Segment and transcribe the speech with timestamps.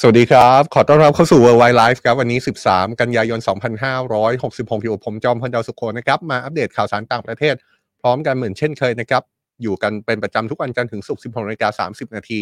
[0.00, 3.40] สวัสดีครับ ขอต้อนรับเข้าสู่ Worldwide Life ครับ วันนี้ 13 กันยายน
[4.12, 7.54] 2566อยู่ผมจอมพลดาวสุโขนะครับ มาอัปเดตข่าวสารต่างประเทศ
[8.00, 9.22] พร้อมกันเหมือนเช่นเคยนะครับ
[9.62, 12.40] อยู่กันเป็นประจำทุกวันจันทร์ถึงศุกร์16นาฬิกา30 นาที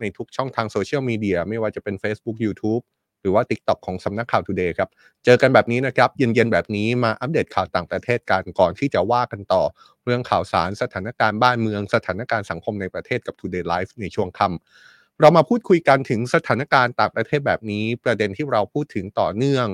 [0.00, 2.82] ในทุกช่องทางโซเชียลมีเดียไม่ว่าจะเป็น Facebook YouTube
[3.20, 4.90] หรือว่า TikTok ของสำนักข่าว Today ครับ
[5.24, 9.62] เจอกันแบบนี้นะครับ เย็นๆ แบบนี้มาอัปเดตข่าวต่างประเทศกันก่อนที่จะว่ากันต่อ
[10.04, 19.66] เรื่องข่าวสารสถานการณ์บ้านเมือง สถานการณ์สังคมในประเทศกับ Today Life ในช่วงค่ำ เรามาพูดคุยกันถึงสถานการณ์ต่างประเทศแบบนี้ ประเด็นที่เราพูดถึงต่อเนื่อง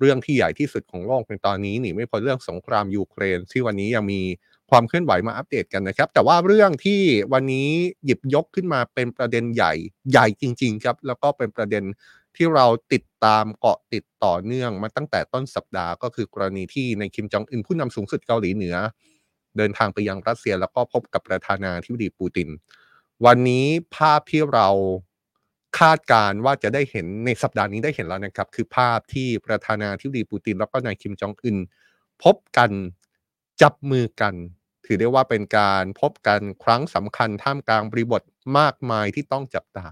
[0.00, 4.20] เรื่องที่ใหญ่ที่สุดของโลกในตอนนี้หนีไม่พ้นเรื่องสงครามยูเครน ที่วันนี้ยังมี
[4.70, 7.00] ความเคลื่อนไหวมาอัปเดตกันนะครับ แต่ว่าเรื่องที่
[7.32, 7.68] วันนี้
[8.04, 9.72] หยิบยกขึ้นมาเป็นประเด็นใหญ่
[10.10, 11.84] ใหญ่จริง ๆ ครับ แล้วก็เป็นประเด็น
[12.36, 18.76] ที่เราติดตามเกาะติดต่อเนื่องมาตั้งแต่ต้นสัปดาห์ก็คือกรณีที่ในคิมจองอึนผู้นำสูงสุดเกาหลีเหนือ
[19.56, 22.48] เดินทางไปยังรัสเซียแล้วก็พบกับประธานาธิบดีปูติน
[23.26, 24.68] วันนี้ภาพที่เรา
[25.78, 31.58] คาดการณ์ว่าจะได้เห็นในสัปดาห์นี้ได้เห็นแล้วนะครับ คือภาพที่ประธานาธิบดีปูติน แล้วก็นายคิมจองอึน
[32.22, 32.70] พบกัน
[33.62, 34.34] จับมือกัน
[34.84, 38.22] ถือได้ว่าเป็นการพบกันครั้งสำคัญท่ามกลางบริบท
[38.58, 39.86] มากมายที่ต้องจับตา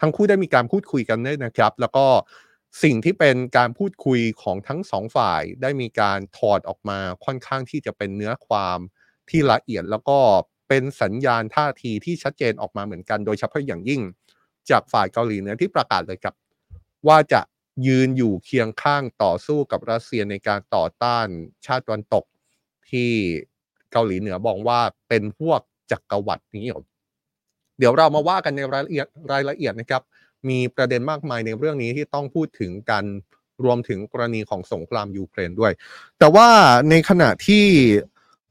[0.00, 2.06] ทั้งคู่ได้มีการพูดคุยกันด้วยนะครับ แล้วก็
[2.82, 8.78] สิ่งที่เป็นการพูดคุยของทั้งสองฝ่ายได้มีการถอดออกมาค่อนข้างที่จะเป็นเนื้อความ
[9.28, 10.18] ที่ละเอียดแล้วก็
[10.68, 14.00] เป็นสัญญาณท่าทีที่ชัดเจนออกมาเหมือนกัน โดยเฉพาะอย่างยิ่ง
[14.70, 16.34] จากฝ่ายเกาหลีเหนือที่ประกาศเลยครับ
[17.08, 17.40] ว่าจะ
[17.86, 21.26] ยืนอยู่เคียงข้างต่อสู้กับรัสเซียในการต่อต้าน
[21.66, 22.24] ชาติตะวันตก
[22.90, 23.10] ที่
[23.92, 26.64] เกาหลีเหนือบอกว่าเป็นพวกจักรวรรดินี้
[27.78, 30.02] เดี๋ยวเรามาว่ากันในรายละเอียดรายละเอียดนะครับ
[30.48, 33.04] มีประเด็นมากมายในเรื่องนี้ที่ต้องพูดถึงกัน
[33.64, 35.72] รวมถึงกรณีของสงครามยูเครนด้วย
[36.18, 36.48] แต่ว่า
[36.90, 37.64] ในขณะที่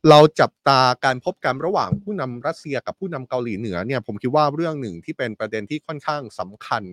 [0.10, 6.84] เราจับตาการพบกันระหว่างผู้นำรัสเซียกับผู้นำเกาหลีเหนือเนี่ยผมคิดว่าเรื่องหนึ่งที่เป็นประเด็นที่ค่อนข้างสำคัญ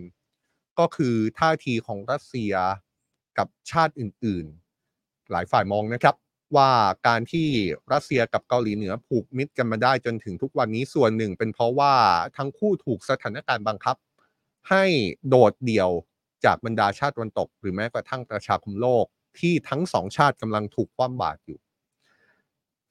[0.79, 2.53] ก็คือท่าทีของรัสเซีย
[3.39, 4.47] กับชาติอื่น
[4.89, 6.17] ๆ หลายฝ่ายมองนะครับ
[6.57, 6.71] ว่า
[7.07, 7.49] การที่
[7.93, 11.95] รัสเซียกับเกาหลีเหนือผูกมิตรกันมาได้จนถึงทุกวันนี้ส่วนหนึ่ง เป็นเพราะว่า
[12.37, 13.97] ทั้งคู่ถูกสถานการณ์บังคับ
[14.71, 14.85] ให้
[15.29, 15.91] โดดเดี่ยว
[16.45, 19.05] จากบรรดาชาติตะวันตก หรือแม้กระทั่งประชาคมโลก
[19.39, 21.61] ที่ทั้งสองชาติกำลังถูกคว่ำบาตรอยู่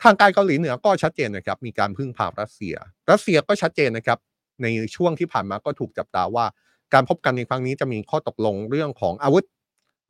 [0.04, 2.76] ทางการเกาหลีเหนือก็ชัดเจนนะครับ มีการพึ่งพารัสเซีย
[3.12, 4.20] รัสเซียก็ชัดเจนนะครับ
[4.62, 6.46] ในช่วงที่ผ่านมาก็ถูกจับตาว่า
[6.94, 9.46] การพบกันในครั้งนี้จะมีข้อตกลงเรื่องของอาวุธ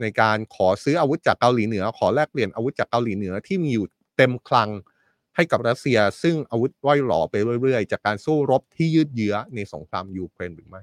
[0.02, 4.70] ในการขอซื้ออาวุธจากเกาหลีเหนือ ขอแลกเปลี่ยนอาวุธจากเกาหลีเหนือที่มีอยู่เต็มคลัง
[5.36, 10.82] ให้กับรัสเซีย ซึ่งอาวุธว่อยหล่อไปเรื่อยๆ จากการสู้รบที่ยืดเยื้อในสงครามยูเครนหรือไม่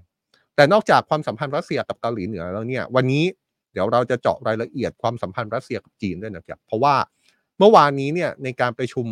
[0.57, 3.25] แต่นอกจากความสัมพันธ์รัสเซียกับเกาหลีเหนือแล้วเนี่ย วันนี้
[3.73, 6.95] เดี๋ยวเราจะเจาะรายละเอียดความสัมพันธ์รัสเซียกับจีนด้วยนะครับ เพราะว่า
[7.59, 9.07] เมื่อวานนี้เนี่ยในการประชุม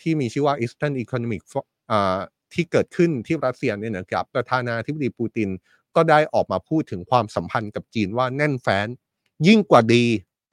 [0.00, 1.42] ที่มีชื่อว่า Eastern Economic
[2.54, 5.48] ที่เกิดขึ้นที่รัสเซียเนี่ยนะครับประธานาธิบดีปูติน
[5.96, 8.88] ก็ได้ออกมาพูดถึงความสัมพันธ์กับจีนว่าแน่นแฟ้น
[9.46, 10.04] ยิ่งกว่าดี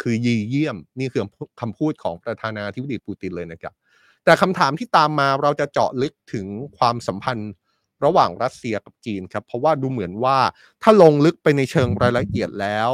[0.02, 1.24] คือยีเยี่ยม นี่คือ
[1.62, 3.74] คำพูดของประธานาธิบดีปูตินเลยนะครับ
[4.24, 6.46] แต่คำถามที่ตามมาเราจะเจาะลึกถึง
[6.78, 7.52] ความสัมพันธ์
[8.06, 10.38] ระหว่างรัสเซียกับจีนครับเพราะว่าดูเหมือนว่า
[10.84, 12.92] ถ้าลงลึกไปในเชิงรายละเอียดแล้ว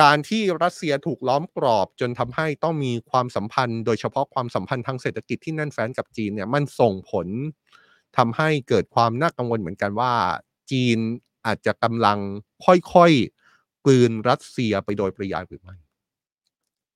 [0.00, 7.26] การที่รัสเซียถูกล้อมกรอบจนทำให้ต้องมีความสัมพันธ์ โดยเฉพาะความสัมพันธ์ทางเศรษฐกิจที่แน่นแฟ้นกับจีนเนี่ยมันส่งผล
[8.16, 10.12] ทำให้เกิดความน่ากังวลเหมือนกันว่า
[10.70, 10.98] จีน
[11.46, 12.18] อาจจะกำลัง
[12.66, 15.76] ค่อยๆกลืนรัสเซียไปโดยปริยายหรือไม่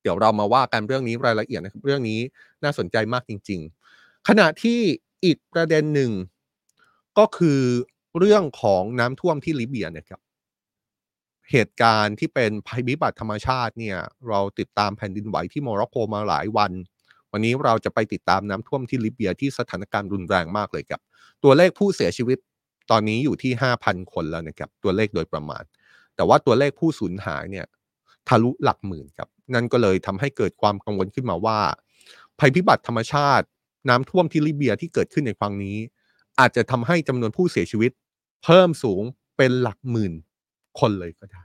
[0.02, 2.20] เดี๋ยวเรามาว่ากันเรื่องนี้รายละเอียดนะครับเรื่องนี้
[2.64, 3.60] น่าสนใจมากจริง
[3.94, 4.80] ๆ ขณะที่
[5.24, 6.10] อีกประเด็นหนึ่ง
[7.18, 7.60] ก็คือ
[8.18, 10.20] เรื่องของน้ำท่วมที่ลิเบียนะครับ
[11.52, 13.98] เหตุการณ์ที่เป็นภัยพิบัติธรรมชาติเนี่ย
[14.28, 16.72] เราติดตามแผ่นดินไหวที่โมร็อกโกมาหลายวัน
[17.32, 21.00] วันนี้เราจะไปติดตามน้ำท่วมที่ลิเบียที่สถานการณ์รุนแรงมากเลยครับ
[21.44, 22.38] ตัวเลขผู้เสียชีวิต
[22.90, 23.52] ตอนนี้อยู่ที่
[23.82, 25.62] 5,000 คนแล้วนะครับ ตัวเลขโดยประมาณ
[26.16, 27.66] แต่ว่าตัวเลขผู้สูญหายเนี่ย
[28.28, 31.58] ทะลุหลักหมื่นครับ นั่นก็เลยทำให้เกิดความกังวลขึ้นมาว่า
[32.38, 33.46] ภัยพิบัติธรรมชาติ
[33.88, 35.76] น้ำท่วมที่ลิเบียที่เกิดขึ้นในครั้งนี้
[36.40, 37.92] อาจจะทำให้จำนวนผู้เสียชีวิต
[38.44, 39.02] เพิ่มสูง
[39.36, 40.12] เป็นหลักหมื่น
[40.80, 41.42] คนเลยก็ได้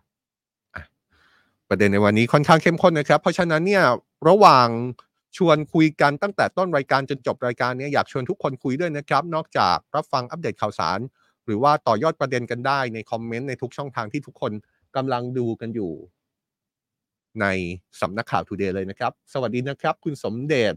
[1.69, 3.83] ประเด็นในวันนี้ค่อนข้างเข้มข้นนะครับ เพราะฉะนั้นเนี่ย
[4.29, 4.67] ระหว่าง
[5.37, 10.99] ชวนคุยกันตั้งแต่ต้นรายการจนจบรายการนี้อยากชวนทุกคนคุยด้วยนะครับ นอกจากรับฟังอัปเดตข่าวสาร
[11.45, 14.51] หรือว่าต่อยอดประเด็นกันได้ในคอมเมนต์ในทุกช่องทางที่ทุกคน
[14.95, 15.91] กำลังดูกันอยู่
[17.41, 17.45] ใน
[18.01, 20.73] สำนักข่าว TODAY เลยนะครับ สวัสดีนะครับ คุณสมเดช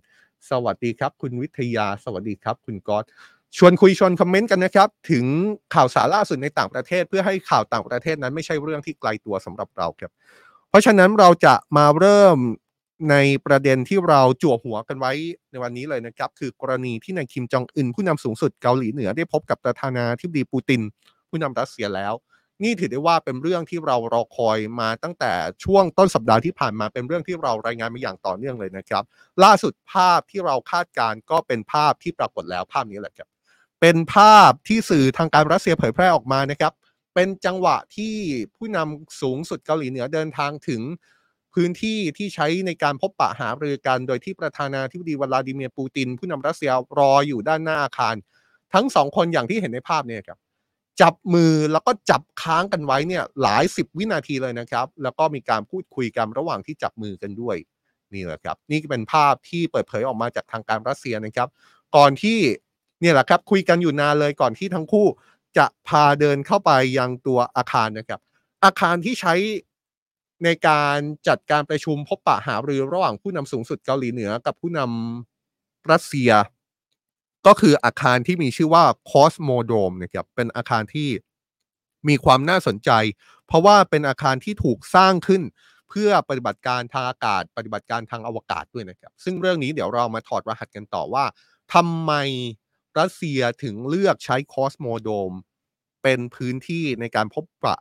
[0.50, 3.05] สวัสดีครับ คุณวิทยา สวัสดีครับ คุณก๊อต
[3.56, 5.25] ชวนคุยชวนคอมเมนต์กันนะครับ ถึง
[5.75, 10.12] ข่าวสารล่าสุดในต่างประเทศ เพื่อให้ข่าวต่างประเทศนั้นไม่ใช่เรื่องที่ไกลตัวสำหรับเราครับ
[10.69, 12.38] เพราะฉะนั้นเราจะมาเริ่ม
[13.11, 13.17] ใน
[13.47, 15.12] ประเด็นที่เราจั่วหัวกันไว้
[15.50, 20.81] ในวันนี้เลยนะครับ คือกรณีที่นายคิมจองอึนผู้นำสูงสุดเกาหลีเหนือได้พบกับประธานาธิบดีปูติน
[21.29, 22.14] ผู้นำรัสเซียแล้ว
[22.64, 25.32] นี่ถือได้ว่าเป็นเรื่องที่เรารอคอยมาตั้งแต่
[25.64, 29.05] ช่วงต้นสัปดาห์ที่ผ่านมาเป็นเรื่องที่เรารายงานมาอย่างต่อเนื่องเลยนะครับ
[29.44, 33.29] ล่าสุดภาพที่เราคาดการก็เป็นภาพที่ปรากฏแล้วภาพนี้แหละครับ
[33.81, 36.73] เป็นภาพที่สื่อทางการรัสเซียเผยแพร่ออกมานะครับ
[37.15, 38.15] เป็นจังหวะที่
[38.56, 40.82] ผู้นำสูงสุดเกาหลีเหนือเดินทางถึง
[41.55, 48.15] พื้นที่ที่ใช้ในการพบปะหารือกัน โดยที่ประธานาธิบดีวลาดิเมียร์ปูติน ผู้นำรัสเซียรออยู่ด้านหน้าอาคาร
[48.75, 50.38] ทั้งสองคนอย่างที่เห็นในภาพเนี่ยครับ
[51.00, 57.56] จับมือแล้วก็จับค้างกันไว้เนี่ยหลายสิบวินาทีเลยนะครับ แล้วก็มีการพูดคุยกันระหว่างที่จับมือกันด้วย
[58.15, 61.49] นี่แหละครับ นี่เป็นภาพที่เปิดเผยออกมาจากทางการรัสเซียนะครับ
[61.97, 62.38] ก่อนที่
[63.00, 65.06] เนี่ยแหละครับคุยกันอยู่นานเลยก่อนที่ทั้งคู่
[65.58, 68.20] จะพาเดินเข้าไปยังตัวอาคารนะครับ
[68.64, 69.35] อาคารที่ใช้
[70.44, 70.99] ในการ
[71.29, 76.31] จัดการประชุมพบปะหารือระหว่างผู้นำสูงสุดเกาหลีเหนือกับผู้นำรัสเซีย
[77.47, 81.08] ก็คืออาคารที่มีชื่อว่าคอสโมโดมนะครับเป็นอาคารที่
[82.08, 82.91] มีความน่าสนใจ
[83.47, 85.43] เพราะว่าเป็นอาคารที่ถูกสร้างขึ้น
[85.88, 91.25] เพื่อปฏิบัติการทางอากาศ ปฏิบัติการทางอวกาศด้วยนะครับ ซึ่งเรื่องนี้เดี๋ยวเรามาถอดรหัสกันต่อว่า
[91.75, 92.12] ทำไม
[92.98, 95.32] รัสเซียถึงเลือกใช้คอสโมโดม
[96.02, 97.78] เป็นพื้นที่ในการพบปะ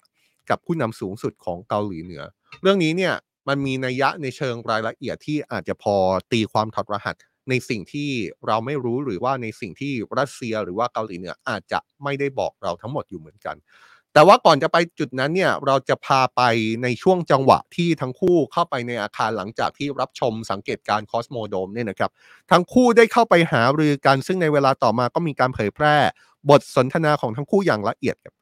[0.49, 2.23] กับผู้นำสูงสุดของเกาหลีเหนือ
[2.61, 3.13] เรื่องนี้เนี่ย
[3.47, 5.95] มันมีนัยยะในเชิงรายละเอียดที่อาจจะพอ
[6.31, 7.15] ตีความถอดรหัส
[7.49, 8.09] ในสิ่งที่
[8.47, 13.55] เราไม่รู้หรือว่าในสิ่งที่รัสเซียหรือว่าเกาหลีเหนืออาจจะไม่ได้บอกเราทั้งหมดอยู่เหมือนกัน
[14.13, 16.41] แต่ว่าก่อนจะไปจุดนั้นเนี่ยเราจะพาไป
[16.83, 22.11] ในช่วงจังหวะที่ทั้งคู่เข้าไปในอาคารหลังจากที่รับชมสังเกตการคอสโมโดมเนี่ยนะครับ
[22.51, 25.95] ทั้งคู่ได้เข้าไปหารือกันซึ่งในเวลาต่อมาก็มีการเผยแพร่
[26.49, 28.35] บทสนทนาของทั้งคู่อย่างละเอียดครับ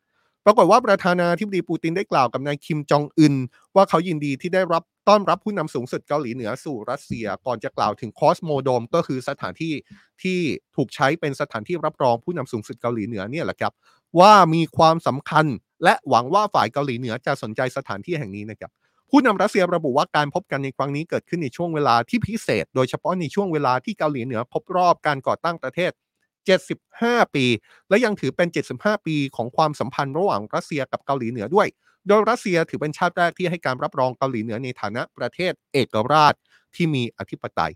[0.46, 3.36] ปรากฏว่าประธานาธิบดีปูตินได้กล่าวกับนายคิมจองอึน
[3.76, 9.74] ว่าเขายินดีที่ได้รับต้อนรับผู้นำสูงสุดเกาหลีเหนือสู่รัสเซียก่อนจะกล่าวถึงคอสโมโดมก็คือสถานที่
[10.22, 10.40] ที่
[10.76, 13.74] ถูกใช้เป็นสถานที่รับรองผู้นำสูงสุดเกาหลีเหนือเนี่ยแหละครับ
[14.20, 15.46] ว่ามีความสำคัญ
[15.84, 18.72] และหวังว่าฝ่ายเกาหลีเหนือจะสนใจสถานที่แห่งนี้นะครับ
[19.10, 25.92] ผู้นำรัสเซียระบุว่าการพบกันในครั้งนี้เกิดขึ้นในช่วงเวลาที่พิเศษ โดยเฉพาะในช่วงเวลาที่เกาหลีเหนือครบรอบการก่อตั้งประเทศ
[26.68, 27.46] 75 ปี
[27.90, 31.68] และยังถือเป็น 75 ปีของความสัมพันธ์ระหว่างรัสเซียกับเกาหลีเหนือด้วย
[32.08, 36.34] โดยรัสเซียถือเป็นชาติแรกที่ให้การรับรองเกาหลีเหนือในฐานะประเทศเอกราช
[36.76, 37.74] ที่มีอธิปไตย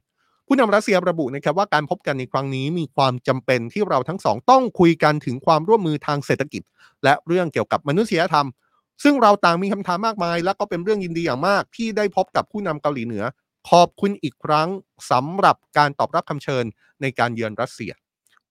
[0.53, 6.61] ผู้นำรัสเซียระบุนะครับว่าการพบกันในครั้งนี้มีความจำเป็นที่เราทั้งสองต้องคุยกันถึงความร่วมมือทางเศรษฐกิจ
[7.03, 8.47] และเรื่องเกี่ยวกับมนุษยธรรม
[9.03, 13.23] ซึ่งเราต่างมีคำถามมากมาย และก็เป็นเรื่องยินดีอย่างมาก ที่ได้พบกับผู้นำเกาหลีเหนือ
[13.69, 14.69] ขอบคุณอีกครั้ง
[15.11, 16.65] สำหรับการตอบรับคำเชิญ
[17.01, 17.91] ในการเยือนรัสเซีย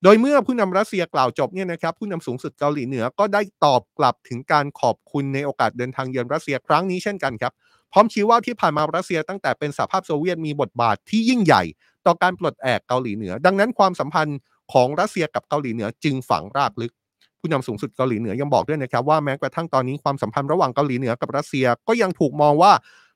[0.02, 7.55] โดยเมื่อผู้นำรัสเซียกล่าวจบเนี่ยนะครับผู้นำสูงสุดเกาหลีเหนือก็ได้ตอบกลับถึงการขอบคุณในโอกาสเดินทางเยือนรัสเซียครั้งนี้เช่นกันครับ
[7.93, 11.62] พร้อมชี้ว่าที่ผ่านมารัสเซียตั้งแต่เป็นสหภาพโซเวียตมีบทบาทที่ยิ่งใหญ่
[12.06, 14.38] ต่อการปลดแอกเกาหลีเหนือ ดังนั้นความสัมพันธ์
[14.73, 16.93] ของรัสเซียกับเกาหลีเหนือจึงฝังรากลึก
[17.41, 22.73] ผู้นำสูงสุดเกาหลีเหนือยังบอกด้วยนะครับว่าแม้กระทั่งตอนนี้ความสัมพันธ์ระหว่างเกาหลีเหนือกับรัสเซียก็ยังถูกมองว่า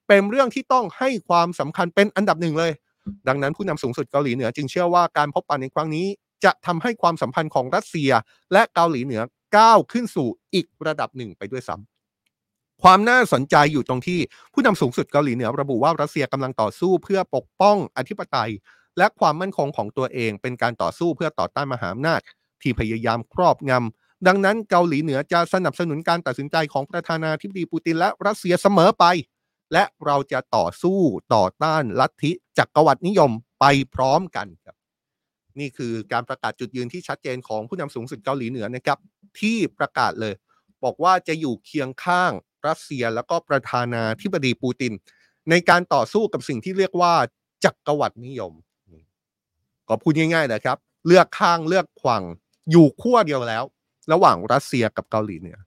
[0.08, 2.72] เป็นเรื่องที่ต้องให้ความสำคัญเป็นอันดับหนึ่งเลย
[3.28, 6.06] ดังนั้นผู้นำสูงสุดเกาหลีเหนือจึงเชื่อว่าการพบปะในครั้งนี้
[6.44, 8.10] จะทำให้ความสัมพันธ์ของรัสเซีย
[8.52, 9.22] และเกาหลีเหนือ
[9.56, 11.93] ก้าวขึ้นสู่อีกระดับหนึ่งไปด้วยซ้ำ
[12.82, 14.20] ความน่าสนใจอยู่ตรงที่
[14.52, 18.50] ผู้นำสูงสุดเกาหลีเหนือระบุว่ารัสเซียกำลังต่อสู้เพื่อปกป้องอธิปไตย
[18.98, 22.20] และความมั่นคงของตัวเองเป็นการต่อสู้เพื่อต่อต้านมหาอำนาจ
[22.62, 29.04] ที่พยายามครอบงำดังนั้นเกาหลีเหนือจะสนับสนุนการตัดสินใจของประธานาธิบดีปูตินและรัสเซียเสมอไป
[29.72, 30.98] และเราจะต่อสู้
[31.34, 33.64] ต่อต้านลัทธิจักรวรรดินิยมไป
[33.94, 34.76] พร้อมกันครับ
[35.60, 38.98] นี่คือการประกาศจุดยืนที่ชัดเจนของผู้นำสูงสุดเกาหลีเหนือนะครับ
[39.40, 40.34] ที่ประกาศเลย
[40.84, 42.32] บอกว่าจะอยู่เคียงข้าง
[42.66, 44.92] รัสเซียแล้วก็ประธานาธิบดีปูติน
[45.50, 47.12] ในการต่อสู้กับสิ่งที่เรียกว่า
[47.64, 48.52] จักรวรรดินิยม
[49.88, 52.22] ก็พูดง่ายๆนะครับ เลือกข้างเลือกขวัง
[52.70, 53.64] อยู่ขั้วเดียวแล้ว
[54.12, 55.58] ระหว่างรัสเซียกับเกาหลีเหนือ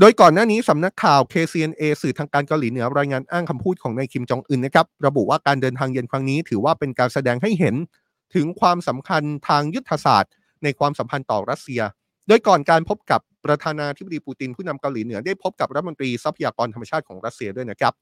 [0.00, 7.74] โดยก่อนหน้านี้สำนักข่าว KCNA สื่อทางการเกาหลีเหนือรายงานอ้างคำพูดของนายคิมจองอึนนะครับ ระบุว่าการเดินทางเย็นครั้งนี้ถือว่าเป็นการแสดงให้เห็น
[8.34, 11.80] ถึงความสำคัญทางยุทธศาสตร์ ในความสัมพันธ์ต่อรัสเซีย
[12.28, 17.94] โดยก่อนการพบกับประธานาธิบดีปูตินผู้นำเกาหลีเหนือได้พบกับรัฐมนตรีทรัพยากรธรรมชาติของรัสเซียด้วยนะครับ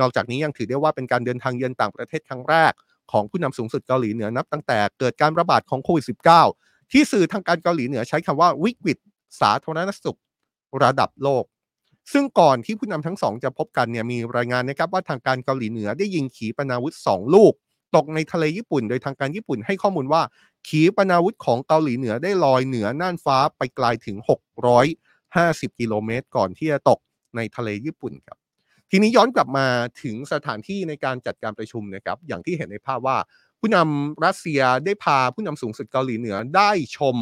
[0.00, 2.72] นอกจากนี้ยังถือได้ว่าเป็นการเดินทางเยือนต่างประเทศครั้งแรก
[3.12, 6.04] ของผู้นำสูงสุดเกาหลีเหนือนับตั้งแต่เกิดการระบาดของโควิด
[6.48, 8.98] -19 ที่สื่อทางการเกาหลีเหนือใช้คำว่าวิกฤต
[9.40, 10.18] สาธารณสุข
[10.82, 11.44] ระดับโลก
[12.12, 17.52] ซึ่งก่อนที่ผู้นำทั้งสองจะพบกันเนี่ยมีรายงานนะครับว่าทางการเกาหลีเหนือได้ยิงขีปนาวุธ 2 ลูก
[17.96, 20.22] ตกในทะเลญี่ปุ่น โดยทางการญี่ปุ่นให้ข้อมูลว่า
[20.68, 24.16] ขีปนาวุธของเกาหลีเหนือได้ลอยเหนือน่านฟ้าไปไกลถึง
[24.98, 26.98] 650 กิโลเมตร ก่อนที่จะตก
[27.36, 28.38] ในทะเลญี่ปุ่นครับ
[28.90, 29.66] ทีนี้ย้อนกลับมา
[30.02, 33.16] ถึงสถานที่ในการจัดการประชุมนะครับ อย่างที่เห็นในภาพว่า
[33.60, 37.16] ผู้นำรัสเซียได้พาผู้นำสูงสุดเกาหลีเหนือได้ชม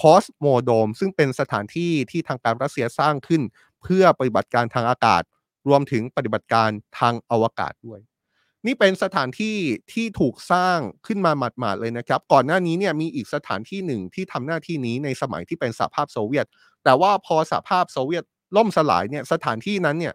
[0.00, 3.42] คอสโมโดมซึ่งเป็นสถานที่ที่ทางการรัสเซียสร้างขึ้น
[3.82, 5.22] เพื่อปฏิบัติการทางอากาศ
[5.68, 8.00] รวมถึงปฏิบัติการทางอวกาศด้วย
[8.68, 9.56] นี่เป็นสถานที่
[9.92, 16.46] ที่ถูกสร้างขึ้นมาหมาดๆเลยนะครับ ก่อนหน้านี้เนี่ยมีอีกสถานที่หนึ่งที่ทำหน้าที่นี้ในสมัยที่เป็นสหภาพโซเวียต
[16.84, 18.24] แต่ว่าพอสหภาพโซเวียต
[18.56, 20.14] ล่มสลายเนี่ยสถานที่นั้นเนี่ย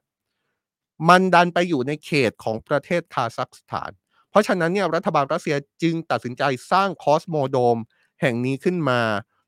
[1.10, 3.92] มันดันไปอยู่ในเขตของประเทศคาซัคสถาน
[4.30, 7.78] เพราะฉะนั้นเนี่ยรัฐบาลรัสเซียจึงตัดสินใจสร้างคอสโมโดม
[8.22, 9.02] แห่งนี้ขึ้นมา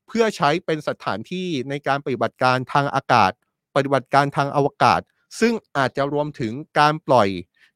[0.08, 3.32] เพื่อใช้เป็นสถานที่ในการปฏิบัติการทางอากาศ
[3.76, 5.02] ปฏิบัติการทางอวกาศ
[5.40, 7.30] ซึ่งอาจจะรวมถึงการปล่อย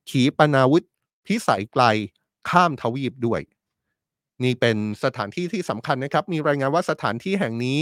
[0.09, 0.83] ขีปนาวุธ
[1.29, 1.83] พิสัยไกล
[2.49, 3.41] ข้ามทวีปด้วย
[4.43, 7.81] นี่เป็นสถานที่ที่สำคัญนะครับ มีรายงานว่าสถานที่แห่งนี้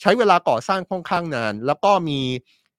[0.00, 2.20] ใช้เวลาก่อสร้างค่อนข้างนาน แล้วก็มี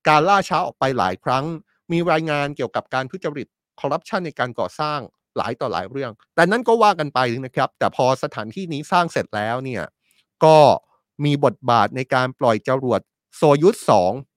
[0.08, 1.46] การล่าช้าออกไปหลายครั้ง
[1.92, 3.48] มีรายงานเกี่ยวกับการทุจริต
[3.80, 5.00] คอร์รัปชันในการก่อสร้าง
[5.38, 9.84] หลายต่อหลายเรื่อง แต่นั้นก็ว่ากันไปนะครับ แต่พอสถานที่นี้สร้างเสร็จแล้วเนี่ย
[10.46, 10.58] ก็
[11.26, 13.02] มีบทบาทในการปล่อยจรวด
[13.36, 13.92] โซยุส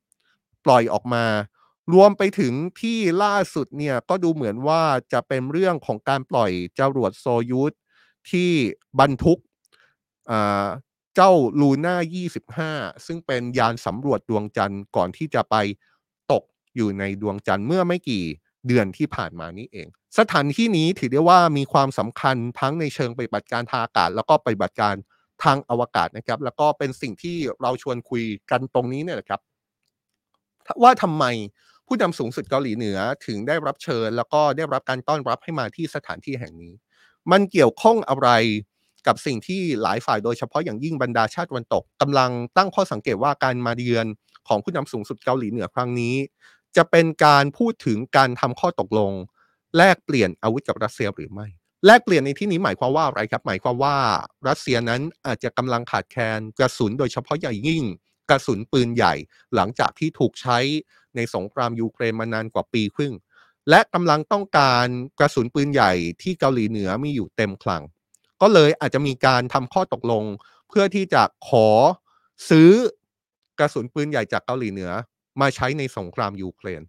[0.05, 1.25] 2ปล่อยออกมา
[1.95, 7.73] รวมไปถึงที่ล่าสุดเนี่ยก็ดูเหมือนว่าจะเป็นเรื่องของการปล่อยจรวดโซยุส
[8.31, 8.51] ที่
[9.01, 9.39] บรรทุก
[11.15, 11.97] เจ้าลูน่า
[12.73, 15.57] 25 ซึ่งเป็นยานสำรวจดวงจันทร์ก่อนที่จะไป
[16.33, 16.45] ตก
[16.77, 18.25] อยู่ในดวงจันทร์เมื่อไม่กี่
[18.67, 19.87] เดือนที่ผ่านมานี้เอง
[20.19, 24.95] สถานที่นี้ถือได้ว่ามีความสำคัญทั้งในเชิงปฏิบัติการทางอากาศ แล้วก็ปฏิบัติการ
[25.45, 29.41] ทางอวกาศนะครับ แล้วก็เป็นสิ่งที่เราชวนคุยกันตรงนี้เนี่ยนะครับ
[30.83, 31.25] ว่าทำไม
[31.87, 36.73] ผู้นำสูงสุดเกาหลีเหนือถึงได้รับเชิญ แล้วก็ได้รับการต้อนรับให้มาที่สถานที่แห่งนี้
[37.31, 38.29] มันเกี่ยวข้องอะไร
[39.07, 44.07] กับสิ่งที่หลายฝ่ายโดยเฉพาะอย่างยิ่งบรรดาชาติวันตกกำลังตั้งข้อสังเกตว่าการมาเยือน
[44.49, 46.17] ของผู้นำสูงสุดเกาหลีเหนือครั้งนี้
[46.77, 49.13] จะเป็นการพูดถึงการทำข้อตกลง
[49.77, 51.47] แลกเปลี่ยนอาวุธกับรัสเซียหรือไม่
[51.87, 53.97] แลกเปลี่ยนในที่นี้หมายความว่าอะไรครับ หมายความว่า
[54.49, 57.83] รัสเซียนั้นอาจจะกำลังขาดแคลนกระสุนโดยเฉพาะอย่างยิ่ง
[58.31, 59.15] กระสุนปืนใหญ่
[59.55, 60.59] หลังจากที่ถูกใช้
[61.17, 63.15] ในสงครามยูเครนมานานกว่าปีครึ่ง
[63.71, 64.87] และกำลังต้องการ
[65.19, 65.93] กระสุนปืนใหญ่
[66.23, 67.83] ที่เกาหลีเหนือมีอยู่เต็มคลัง
[68.43, 70.25] ก็เลยอาจจะมีการทำข้อตกลง
[70.69, 71.69] เพื่อที่จะขอ
[72.51, 72.71] ซื้อ
[73.59, 74.91] กระสุนปืนใหญ่จากเกาหลีเหนือ
[75.41, 76.83] มาใช้ในสงครามยูเครน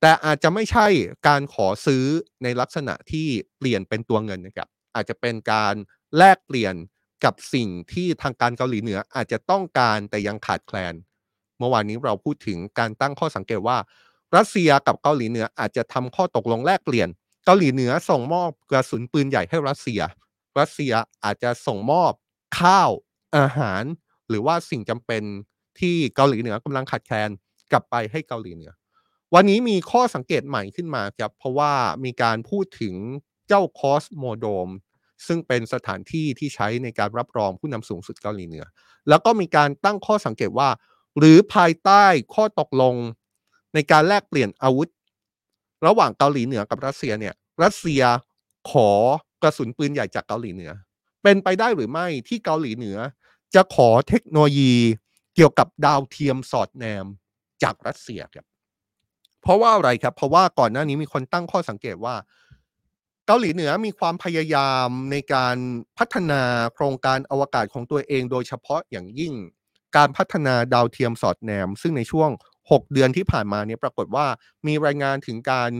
[0.00, 0.86] แต่อาจจะไม่ใช่
[1.28, 2.04] การขอซื้อ
[2.42, 3.26] ในลักษณะที่
[3.58, 5.74] เปลี่ยนเป็นตัวเงินนะครับอาจจะเป็นการ
[6.16, 6.74] แลกเปลี่ยน
[7.24, 10.94] กับสิ่งที่ทางการเกาหลีเหนืออาจจะต้องการแต่ยังขาดแคลน
[11.58, 13.78] เมื่อวานนี้เราพูดถึงการตั้งข้อสังเกตว่า
[14.36, 17.08] รัสเซียกับเกาหลีเหนืออาจจะทำข้อตกลงแลกเปลี่ยน
[17.44, 20.00] เกาหลีเหนือส่งมอบกระสุนปืนใหญ่ให้รัสเซีย
[20.58, 20.92] รัสเซีย
[21.24, 22.12] อาจจะส่งมอบ
[22.60, 22.90] ข้าว
[23.36, 23.82] อาหาร
[24.28, 25.22] หรือว่าสิ่งจำเป็น
[25.80, 27.30] ที่เกาหลีเหนือกำลังขาดแคลน
[27.72, 28.72] กลับไปให้เกาหลีเหนือ
[29.34, 31.72] วันนี้มีข้อสังเกตใหม่ขึ้นมาครับเพราะว่า
[32.04, 32.94] มีการพูดถึง
[33.48, 34.68] เจ้าคอสโมโดม
[35.26, 38.64] ซึ่งเป็นสถานที่ที่ใช้ในการรับรองผู้นำสูงสุดเกาหลีเหนือ
[39.08, 40.68] แล้วก็มีการตั้งข้อสังเกตว่า
[41.18, 42.94] หรือภายใต้ข้อตกลง
[43.74, 44.88] ในการแลกเปลี่ยนอาวุธ
[45.86, 48.02] ระหว่างเกาหลีเหนือกับรัสเซียเนี่ยรัสเซีย
[48.70, 48.90] ขอ
[49.42, 50.72] กระสุนปืนใหญ่จากเกาหลีเหนือ
[51.22, 52.98] เป็นไปได้หรือไม่ที่เกาหลีเหนือ
[53.54, 54.74] จะขอเทคโนโลยี
[55.34, 57.06] เกี่ยวกับดาวเทียมสอดแนม
[57.62, 58.46] จากรัสเซียครับ
[59.42, 62.14] เพราะว่าอะไรครับ เพราะว่าก่อนหน้านี้มีคนตั้งข้อสังเกตว่า
[63.30, 65.56] เกาหลีเหนือมีความพยายามในการ
[65.98, 66.42] พัฒนา
[66.74, 69.34] โครงการอวกาศของตัวเอง โดยเฉพาะอย่างยิ่ง
[69.96, 72.30] การพัฒนาดาวเทียมสอดแนม ซึ่งในช่วง
[72.62, 74.26] 6 เดือนที่ผ่านมาเนี่ยปรากฏว่า
[74.66, 75.70] มีรายงานถึงการ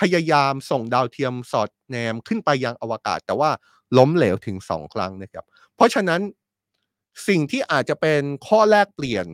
[0.00, 3.50] พยายามส่งดาวเทียมสอดแนมขึ้นไปยังอวกาศ แต่ว่า
[3.98, 5.44] ล้มเหลวถึง 2 ครั้งนะครับ
[5.74, 6.20] เพราะฉะนั้น
[7.28, 9.26] สิ่งที่อาจจะเป็นข้อแลกเปลี่ยน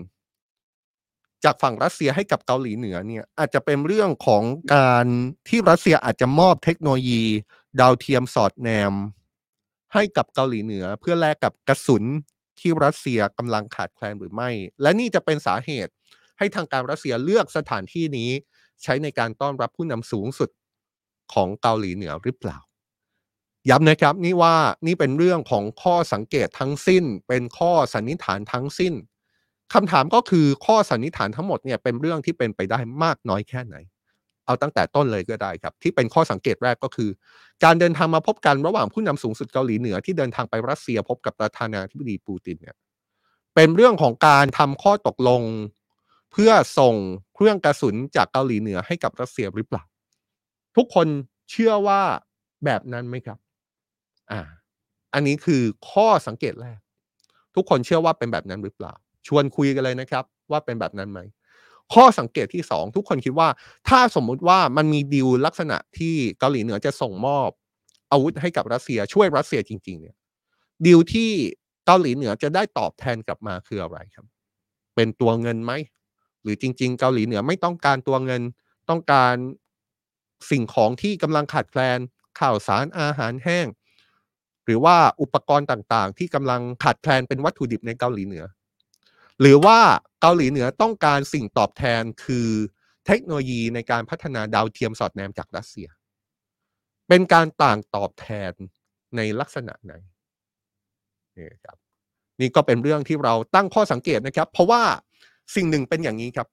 [1.45, 4.43] จากฝั่งรัสเซียให้กับเกาหลีเหนือเนี่ยอาจจะเป็นเรื่องของ
[4.75, 5.07] การ
[5.49, 7.25] ที่รัสเซียอาจจะมอบเทคโนโลยี
[7.81, 8.95] ดาวเทียมสอดแนม
[9.95, 12.05] ให้กับเกาหลีเหนือเพื่อแลกกับกระสุน
[12.59, 14.51] ที่รัสเซียกำลังขาดแคลนหรือไม่
[14.83, 15.93] และนี่จะเป็นสาเหตุ
[16.39, 18.31] ให้ทางการรัสเซียเลือกสถานที่นี้
[18.83, 20.51] ใช้ในการต้อนรับผู้นำสูงสุด
[21.33, 22.59] ของเกาหลีเหนือหรือเปล่า
[23.71, 24.55] ย้ำนะครับนี่ว่า
[24.87, 28.95] นี่เป็นเรื่องของข้อสังเกตทั้งสิ้น เป็นข้อสันนิษฐานทั้งสิ้น
[29.75, 33.77] คำถามก็คือข้อสันนิษฐานทั้งหมดเนี่ยเป็นเรื่องที่เป็นไปได้มากน้อยแค่ไหน
[34.53, 37.11] เอาตั้งแต่ต้นเลยก็ได้ครับ ที่เป็นข้อสังเกตแรกก็คือ
[37.65, 42.77] การเดินทางมาพบกันระหว่างผู้นำสูงสุดเกาหลีเหนือที่เดินทางไปรัสเซียพบกับประธานาธิบดีปูตินเนี่ย
[43.55, 45.43] เป็นเรื่องของการทำข้อตกลง
[46.33, 46.95] เพื่อส่ง
[47.35, 49.83] เครื่องกระสุนจากเกาหลีเหนือให้กับรัสเซียหรือเปล่า
[50.77, 51.07] ทุกคน
[51.51, 52.01] เชื่อว่า
[52.65, 53.39] แบบนั้นไหมครับ
[54.31, 54.41] อ่า
[55.15, 56.79] อันนี้คือข้อสังเกตแรก
[57.55, 58.93] ทุกคนเชื่อว่าเป็นแบบนั้นหรือเปล่า
[59.27, 61.21] ชวนคุยกันเลยนะครับ ว่าเป็นแบบนั้นไหม
[61.95, 63.49] ข้อสังเกตที่สองทุกคนคิดว่า
[63.89, 67.49] ถ้าสมมุติว่ามันมีดีลลักษณะที่เกาหลีเหนือจะส่งมอบ
[68.13, 70.17] อาวุธให้กับรัสเซียช่วยรัสเซียจริง ๆ เนี่ย
[70.87, 71.31] ดีลที่
[71.87, 74.27] เกาหลีเหนือจะได้ตอบแทนกลับมาคืออะไรครับ
[74.95, 75.73] เป็นตัวเงินไหม
[76.43, 78.43] หรือจริง ๆ เกาหลีเหนือไม่ต้องการตัวเงิน
[78.91, 79.35] ต้องการ
[80.51, 81.99] สิ่งของที่กำลังขาดแคลน
[82.41, 83.67] ข่าวสารอาหารแห้ง
[84.65, 88.45] หรือว่าอุปกรณ์ต่างๆ ที่กำลังขาดแคลนเป็นวัตถุดิบในเกาหลีเหนือ
[89.43, 89.79] หรือว่า
[90.21, 92.49] เกาหลีเหนือต้องการสิ่งตอบแทนคือ
[93.07, 95.89] เทคโนโลยีในการพัฒนาดาวเทียมสอดแนมจากรัสเซีย
[97.09, 98.53] เป็นการต่างตอบแทน
[99.17, 99.93] ในลักษณะไหน
[101.37, 101.77] นี่ครับ
[102.41, 104.83] นี่ก็เป็นเรื่องที่เราตั้งข้อสังเกตนะครับ เพราะว่า
[105.55, 106.49] สิ่งหนึ่งเป็นอย่างนี้ครับ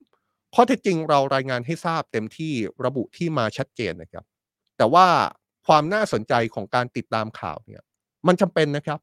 [0.56, 2.54] ข้อเท็จจริงเรารายงานให้ทราบเต็มที่
[2.86, 4.26] ระบุที่มาชัดเจนนะครับ
[4.78, 5.08] แต่ว่า
[5.68, 7.84] ความน่าสนใจของการติดตามข่าวเนี่ย
[8.28, 9.00] มันจำเป็นนะครับ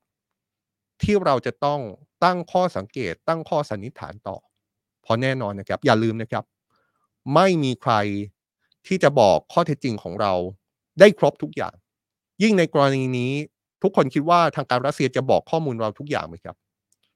[1.02, 1.80] ที่เราจะต้อง
[2.26, 4.36] ตั้งข้อสังเกต ตั้งข้อสันนิษฐานต่อ
[5.02, 6.44] เพราะแน่นอนนะครับ อย่าลืมนะครับ
[7.34, 7.94] ไม่มีใคร
[8.86, 10.32] ที่จะบอกข้อเท็จจริงของเรา
[11.00, 11.74] ได้ครบทุกอย่าง
[12.42, 13.32] ยิ่งในกรณีนี้
[13.82, 16.56] ทุกคนคิดว่าทางการรัสเซียจะบอกข้อมูลเราทุกอย่างไหมครับ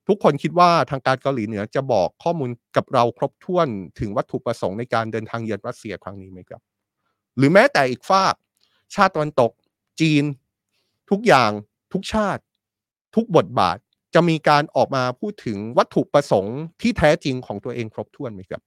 [0.09, 6.61] ทุกคนคิดว่าทางการเกาหลีเหนือจะบอกข้อมูลกับเราครบถ้วนถึงวัตถุประสงค์ในการเดินทางเยือนรัสเซียครั้งนี้ไหมครับ
[7.37, 8.35] หรือแม้แต่อีกฝาก
[8.95, 9.51] ชาติตะวันตก
[10.01, 10.25] จีน
[11.11, 11.51] ทุกอย่าง
[11.93, 12.43] ทุกชาติ
[13.15, 13.79] ทุกบทบาท
[14.15, 18.63] จะมีการออกมาพูดถึงวัตถุประสงค์ที่แท้จริงของตัวเองครบถ้วนไหมครับ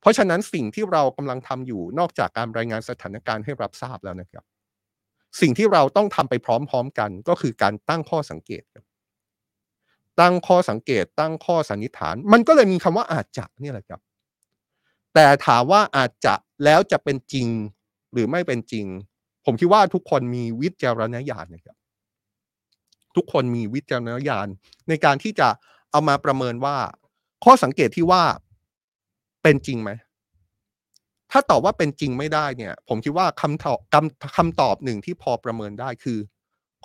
[0.00, 4.44] เพราะฉะนั้นสิ่งที่เรากำลังทำอยู่นอกจากการรายงานสถานการณ์ให้รับทราบแล้วนะครับ
[5.40, 8.84] สิ่งที่เราต้องทำไปพร้อม ๆ กันก็คือการตั้งข้อสังเกตครับ
[10.20, 14.00] ตั้งข้อสังเกตตั้งข้อสันนิษฐาน มันก็เลยมีคำว่าอาจจะนี่แหละครับ
[15.14, 17.48] แต่ถามว่าอาจจะแล้วจะเป็นจริง
[18.12, 18.86] หรือไม่เป็นจริง
[19.44, 21.76] ผมคิดว่าทุกคนมีวิจารณญาณนะครับ
[23.16, 24.48] ทุกคนมีวิจารณญาณ
[24.88, 25.48] ในการที่จะ
[25.90, 26.76] เอามาประเมินว่า
[27.44, 28.22] ข้อสังเกตที่ว่า
[29.42, 29.90] เป็นจริงไหม
[31.30, 36.18] ถ้าตอบว่าเป็นจริงไม่ได้เนี่ย ผมคิดว่าคำตอบคำคำตอบหนึ่งที่พอประเมินได้คือ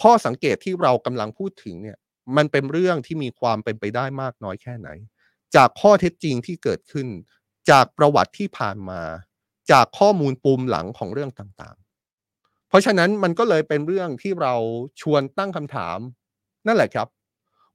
[0.02, 1.98] ข้อสังเกตที่เรากำลังพูดถึงเนี่ย
[2.38, 4.90] มันเป็นเรื่องที่มีความเป็นไปได้มากน้อยแค่ไหน
[5.56, 7.08] จากข้อเท็จจริงที่เกิดขึ้น
[7.70, 9.02] จากประวัติที่ผ่านมา
[9.72, 14.54] จากข้อมูลปูมหลังของเรื่องต่างๆ เพราะฉะนั้นมันก็เลยเป็นเรื่องที่เรา
[15.02, 16.00] ชวนตั้งคำถาม
[16.70, 17.08] นั่นแหละครับ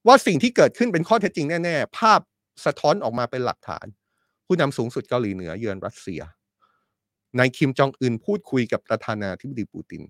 [0.06, 2.20] ว่าสิ่งที่เกิดขึ้นเป็นข้อเท็จจริงแน่ ๆ ภาพ
[2.64, 3.86] สะท้อนออกมาเป็นหลักฐาน
[4.46, 6.20] ผู้นำสูงสุดเกาหลีเหนือเยือนรัสเซีย
[7.38, 10.02] นายคิมจองอึนพูดคุยกับประธานาธิบดีปูติน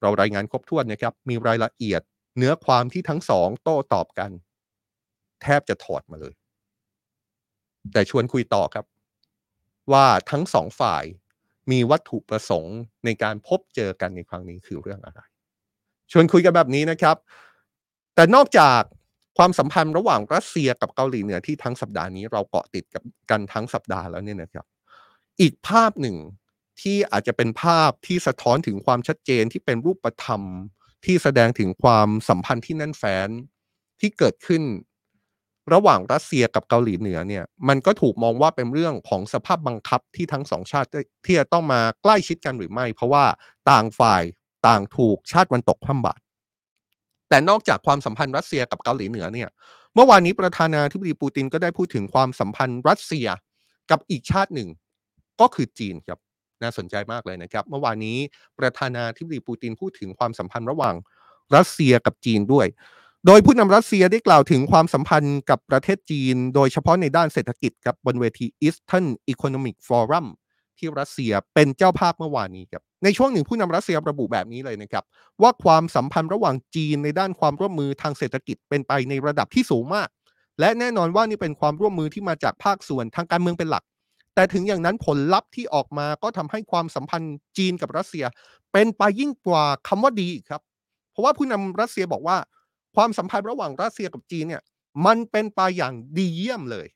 [0.00, 2.02] เรารายงานครบถ้วนนะครับ มีรายละเอียด
[2.38, 4.30] เนื้อความที่ทั้งสองโต้ตอบกัน
[5.42, 6.34] แทบจะถอดมาเลย
[7.92, 8.84] แต่ชวนคุยต่อครับ
[9.92, 11.04] ว่าทั้งสองฝ่าย
[11.70, 15.20] มีวัตถุประสงค์ในการพบเจอกันในครั้งนี้คือเรื่องอะไร
[16.12, 17.16] ชวนคุยกันแบบนี้นะครับ
[18.14, 18.80] แต่นอกจาก
[19.38, 24.66] ความสัมพันธ์ระหว่างรัสเซียกับเกาหลีเหนือที่ทั้งสัปดาห์นี้เราเกาะติดกับกันทั้งสัปดาห์แล้วเนี่ยนะครับ
[25.40, 26.16] อีกภาพหนึ่ง
[26.80, 30.42] ที่อาจจะเป็นภาพที่สะท้อนถึงความชัดเจนที่เป็นรูปธรรม
[31.04, 33.28] ที่แสดงถึงความสัมพันธ์ที่แน่นแฟ้น
[34.00, 34.62] ที่เกิดขึ้น
[35.72, 40.88] ระหว่างรัสเซียกับเกาหลีเหนือเนี่ยมันก็ถูกมองว่าเป็นเรื่องของสภาพบังคับที่ทั้งสองชาติ
[41.24, 43.24] ที่จะต้องมาใกล้ชิดกันหรือไม่ เพราะว่า
[43.70, 44.22] ต่างฝ่าย
[44.66, 46.22] ต่างถูกชาติวันตกคว่ำบาตร
[47.32, 49.48] แต่นอกจากความสัมพันธ์รัสเซียกับเกาหลีเหนือเนี่ย
[49.94, 53.26] เมื่อวานนี้ประธานาธิบดีปูตินก็ได้พูดถึงความสัมพันธ์รัสเซีย
[53.90, 54.68] กับอีกชาติหนึ่ง
[55.40, 56.18] ก็คือจีนครับ
[56.62, 58.18] น่าสนใจมากเลยนะครับ เมื่อวานนี้
[58.58, 60.94] ประธานาธิบดีปูตินพูดถึงความสัมพันธ์ระหว่าง
[61.56, 62.66] รัสเซียกับจีนด้วย
[63.26, 70.26] โดยผู้นำรัสเซียได้กล่าวถึงความสัมพันธ์กับประเทศจีน โดยเฉพาะในด้านเศรษฐกิจกับบนเวที Eastern Economic Forum
[70.78, 75.04] ที่รัสเซียเป็นเจ้าภาพเมื่อวานนี้ครับในช่วงหนึ่งผู้นำรัสเซียระบุแบบนี้เลยนะครับ
[75.42, 80.08] ว่าความสัมพันธ์ระหว่างจีนในด้านความร่วมมือทางเศรษฐกิจเป็นไปในระดับที่สูงมาก
[80.60, 83.84] และแน่นอนว่านี่เป็นความร่วมมือที่มาจากภาคส่วนทางการเมืองเป็นหลัก
[84.34, 88.24] แต่ถึงอย่างนั้นผลลัพธ์ที่ออกมาก็ทำให้ความสัมพันธ์จีนกับรัสเซีย
[88.72, 90.60] เป็นไปยิ่งกว่าคำว่าดีครับ
[91.12, 92.36] เพราะว่าผู้นำรัสเซียบอกว่า
[92.96, 94.62] ความสัมพันธ์ระหว่างรัสเซียกับจีนเนี่ย
[95.06, 96.86] มันเป็นไปอย่างดีเยี่ยมเลย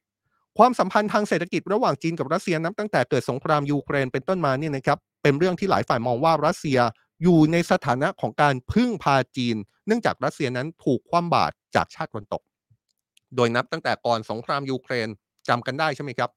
[0.58, 6.78] ความสัมพันธ์ทางเศรษฐกิจระหว่างจีนกับรัสเซียนับตั้งแต่เกิดสงครามยูเครนเป็นต้นมาเนี่ยนะครับเป็นเรื่องที่หลายฝ่ายมองว่ารัสเซีย
[7.22, 12.42] อยู่ในสถานะของการพึ่งพาจีน เนื่องจากรัสเซียนั้นถูกคว่ำบาตรจากชาติตะวันตก
[13.36, 15.08] โดยนับตั้งแต่ก่อนสงครามยูเครน
[15.48, 16.30] จำกันได้ใช่ไหมครับ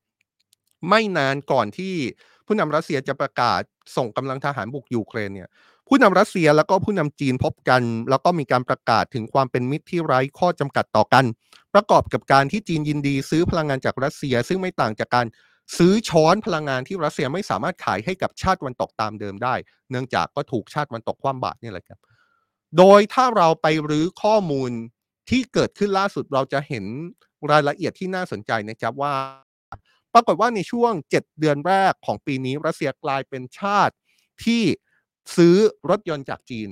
[0.89, 1.93] ไม่นานก่อนที่
[2.45, 3.62] ผู้นำรัสเซียจะประกาศ
[3.97, 5.49] ส่งกำลังทหารบุกยูเครนเนี่ย
[5.89, 11.25] ผู้นำรัสเซียแล้วก็ผู้นำจีนพบกัน แล้วก็มีการประกาศถึงความเป็นมิตรที่ไร้ข้อจำกัดต่อกัน
[11.73, 15.28] ประกอบกับการที่จีนยินดีซื้อพลังงานจากรัสเซีย ซึ่งไม่ต่างจากการ
[15.78, 19.56] ซื้อช้อนพลังงานที่รัสเซียไม่สามารถขายให้กับชาติวันตกตามเดิมได้
[19.89, 21.99] เนื่องจากก็ถูกชาติวันตกคว่ำบาตรนี่แหละครับ
[22.78, 24.71] โดยถ้าเราไปรื้อข้อมูล
[25.30, 26.86] ที่เกิดขึ้นล่าสุดเราจะเห็น
[27.52, 29.13] รายละเอียดที่น่าสนใจนะครับว่า
[30.13, 33.93] ปรากฏว่าในช่วง 7 เดือนแรกของปีนี้รัสเซียกลายเป็นชาติ
[34.45, 34.63] ที่
[35.36, 35.56] ซื้อ
[35.89, 36.70] รถยนต์จากจีน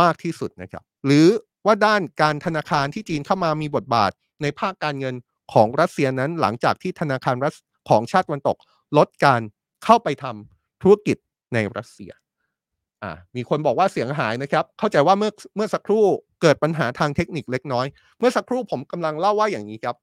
[0.00, 1.26] มากที่สุดนะครับ หรือ
[1.66, 4.10] ว่าด้านการธนาคารที่จีนเข้ามามีบทบาท
[4.42, 5.14] ในภาคการเงิน
[5.52, 7.54] ของรัสเซียนั้น หลังจากที่ธนาคารรัส
[7.88, 8.56] ของชาติวันตก
[8.96, 9.40] ลดการ
[9.84, 11.16] เข้าไปทำธุรกิจ
[11.54, 12.12] ในรัสเซีย
[13.02, 16.04] อ่ามีคนบอกว่าเสียงหายนะครับ เข้าใจว่าเมื่อเมื่อสักครู่
[16.42, 17.86] เกิดปัญหาทางเทคนิคเล็กน้อย
[18.18, 19.96] เมื่อสักครู่ผมกำลังเล่าว่าอย่างนี้ครับ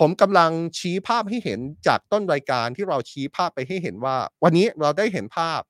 [0.00, 5.60] ผมกำลังชี้ภาพให้เห็นจากต้นรายการที่เราชี้ภาพไปให้เห็นว่า วันนี้เราได้เห็นภาพ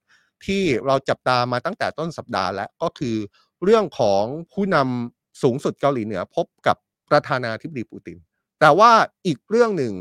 [0.47, 3.17] ที่เราจับตามาตั้งแต่ต้นสัปดาห์แล้วก็คือ
[3.65, 6.77] เรื่องของผู้นำสูงสุดเกาหลีเหนือพบกับ
[7.11, 8.19] ประธานาธิบดีปูติน
[8.61, 8.93] แต่ว่า
[9.27, 9.95] อีกเรื่องหนึ่ง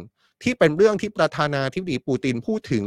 [0.44, 2.86] ที่เป็นเรื่องที่ประธานาธิบดีปูตินพูดถึง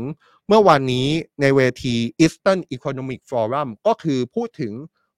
[0.48, 1.08] เมื่อวันนี้
[1.40, 4.72] ในเวที Eastern Economic Forum ก็คือพูดถึง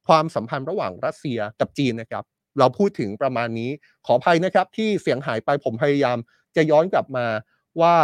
[0.07, 2.25] ความสัมพันธ์ระหว่างรัสเซียกับจีนนะครับ
[2.59, 3.71] เราพูดถึงประมาณนี้
[4.07, 6.17] ขออภัยนะครับที่เสียงหายไปผมพยายาม
[6.57, 7.27] จะย้อนกลับมา
[7.81, 7.97] ว่า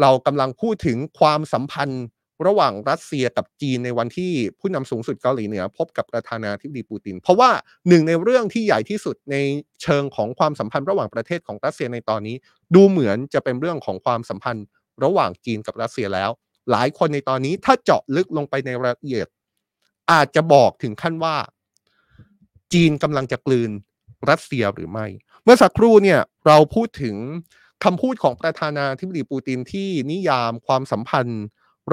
[0.00, 2.04] เรากำลังพูดถึงความสัมพันธ์
[2.46, 7.50] ระหว่างรัสเซียกับจีนในวันที่ผู้นำสูงสุดเกาหลีเหนือ พบกับประธานาธิบดีปูติน เพราะว่า
[7.88, 9.36] หนึ่งในเรื่องที่ใหญ่ที่สุดใน
[9.82, 12.36] เชิงของความสัมพันธ์ระหว่างประเทศของรัสเซียในตอนนี้
[12.74, 14.66] ดูเหมือนจะเป็นเรื่องของความสัมพันธ์
[15.04, 16.30] ระหว่างจีนกับรัสเซียแล้ว
[16.70, 19.28] หลายคนในตอนนี้ถ้าเจาะลึกลงไปในรายละเอียด
[20.12, 21.36] อาจจะบอกถึงขั้นว่า
[22.72, 23.70] จีนกำลังจะกลืน
[24.30, 25.06] รัสเซียหรือไม่
[25.42, 27.16] เมื่อสักครู่เนี่ยเราพูดถึง
[27.84, 31.42] คำพูดของประธานาธิบดีปูตินที่นิยามความสัมพันธ์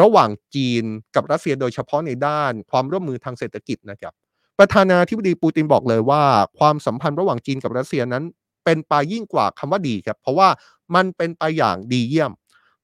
[0.02, 0.84] ระหว่างจีน
[1.16, 4.14] กับรัสเซียโดยเฉพาะในด้านความร่วมมือทางเศรษฐกิจนะครับ
[4.60, 6.24] ประธานาธิบดีปูตินบอกเลยว่า
[6.60, 8.24] ความสัมพันธ์ระหว่างจีนกับรัสเซียนั้น
[8.66, 10.50] เป็นไปยิ่งกว่าคำว่าดีครับ เพราะว่า
[10.96, 12.32] มันเป็นไปอย่างดีเยี่ยม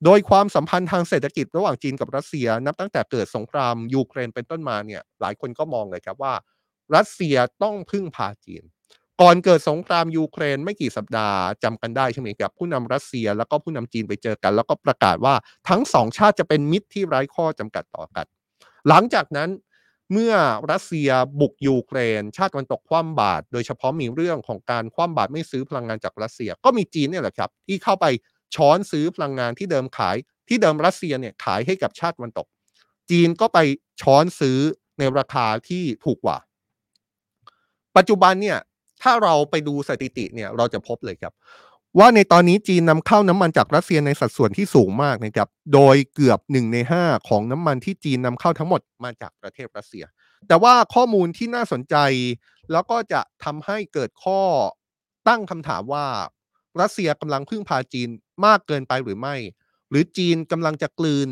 [0.05, 6.33] โดยความสัมพันธ์ทางเศรษฐกิจระหว่างจีนกับรัสเซีย นับตั้งแต่เกิดสงครามยูเครนเป็นต้นมาเนี่ยหลายคนก็มองเลยครับว่า
[6.95, 8.63] รัสเซียต้องพึ่งพาจีน
[9.21, 15.35] ก่อนเกิดสงครามยูเครนไม่กี่สัปดาห์จำกันได้ใช่ไหมครับผู้นำรัสเซียแล้วก็ผู้นำจีนไปเจอกัน แล้วก็ประกาศว่า
[15.69, 18.25] ทั้งสองชาติจะเป็นมิตรที่ไร้ข้อจำกัดต่อกัน
[18.89, 19.49] หลังจากนั้น
[20.11, 20.33] เมื่อ
[20.71, 28.05] รัสเซียบุกยูเครน ชาติตะวันตกคว่ำบาตรโดยเฉพาะมีเรื่องของการคว่ำบาตรไม่ซื้อพลังงานจากรัสเซีย ก็มีจีนเนี่ยแหละครับ ที่เข้าไป
[28.55, 30.15] ช้อนซื้อพลังงานที่เดิมขาย
[30.49, 32.47] ที่เดิมรัสเซียเนี่ยขายให้กับชาติตะวันตก
[33.11, 33.59] จีนก็ไป
[34.01, 34.59] ช้อนซื้อ
[34.99, 36.37] ในราคาที่ถูกกว่า
[37.97, 38.57] ปัจจุบันเนี่ย
[39.01, 41.33] ถ้าเราไปดูสถิติเนี่ยเราจะพบเลยครับ
[41.99, 50.03] ว่าในตอนนี้จีนนำเข้าน้ำมันจากรัสเซียในสัดส่วนที่สูงมากนะครับ โดยเกือบหนึ่งในห้าของน้ำมันที่จีนนำเข้าทั้งหมดมาจากประเทศรัสเซีย
[50.47, 51.95] แต่ว่าข้อมูลที่น่าสนใจ
[52.71, 54.41] แล้วก็จะทำให้เกิดข้อ
[55.27, 56.05] ตั้งคำถามว่า
[56.81, 58.09] รัสเซียกำลังพึ่งพาจีน
[58.45, 59.35] มากเกินไปหรือไม่
[59.89, 61.29] หรือจีนกำลังจะกลืน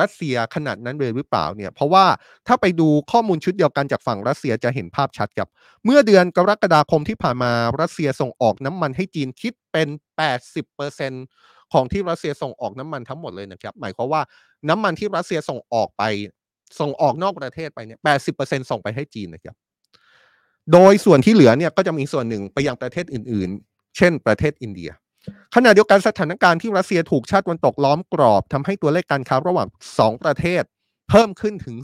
[0.00, 2.04] รัสเซียขนาดนั้นเลยหรือเปล่าเนี่ยเพราะว่า
[2.46, 5.48] ถ้าไปดูข้อมูลชุดเดียวกันจากฝั่งรัสเซียจะเห็นภาพชัดครับ
[5.84, 9.88] เมื่อเดือนกรกฎาคมที่ผ่านมารัสเซียส่งออกน้ำมันให้จีนคิดเป็น
[10.60, 14.22] 80%ของที่รัสเซียส่งออกน้ำมันทั้งหมดเลยนะครับ หมายความว่า
[14.68, 16.02] น้ำมันที่รัสเซียส่งออกไป
[16.80, 17.98] ส่งออกนอกประเทศไปเนี่ย
[18.34, 19.54] 80%ส่งไปให้จีนนะครับ
[20.72, 24.90] โดยส่วนที่เหลือเนี่ยก็จะมีส่วนหนึ่งไปยังประเทศอื่น ๆ เช่นประเทศอินเดีย
[25.54, 30.62] ขณะเดียวกันสถานการณ์ที่รัสเซียถูกชาติวันตกล้อมกรอบทำให้ตัวเลขการค้าระหว่าง 2 ประเทศ
[31.08, 31.76] เพิ่มขึ้นถึง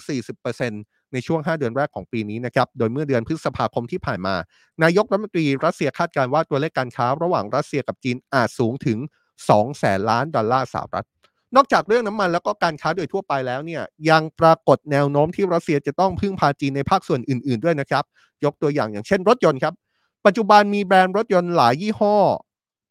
[0.53, 4.35] 40%ในช่วง 5 เดือนแรกของปีนี้นะครับ โดยเมื่อเดือนพฤษภาคมที่ผ่านมา
[4.83, 8.99] นายกรัฐมนตรีรัสเซียคาดการณ์ว่าตัวเลขการค้าระหว่างรัสเซียกับจีนอาจสูงถึง
[9.38, 11.07] 2 แสนล้านดอลลาร์สหรัฐ
[11.57, 18.05] นอกจากเรื่องน้ำมันแล้วก็การค้าโดยทั่วไปแล้วเนี่ยยังปรากฏแนวโน้มที่รัสเซียจะต้องพึ่งพาจีนในภาคส่วนอื่น ๆด้วยนะครับ
[18.44, 19.75] ยกตัวอย่างอย่างเช่น รถยนต์ครับ
[20.27, 22.16] ปัจจุบันมีแบรนด์รถยนต์หลายยี่ห้อ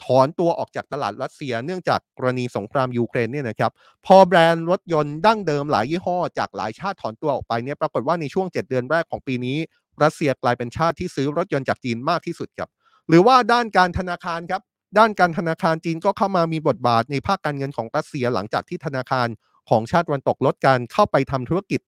[0.04, 3.72] ถอนตัวออกจากตลาดรัสเซียเนื่องจากกรณีสงครามยูเครนเนี่ยนะครับ
[4.06, 9.58] พอแบรนด์รถยนต์ดั้งเดิมหลายยี่ห้อจากหลายชาติถอนตัวออกไปเนี่ยปรากฏว่าในช่วง 7 เดือนแรกของปีนี้
[10.04, 12.70] รัสเซียกลายเป็นชาติที่ซื้อรถยนต์จากจีนมากที่สุดครับ
[13.10, 14.62] หรือว่าด้านการธนาคารครับ
[14.98, 19.28] ด้านการธนาคารจีนก็เข้ามามีบทบาทในภาคการเงินของรัสเซียหลังจากที่ธนาคาร
[19.70, 21.82] ของชาติวันตกลดการเข้าไปทำธุรกิจ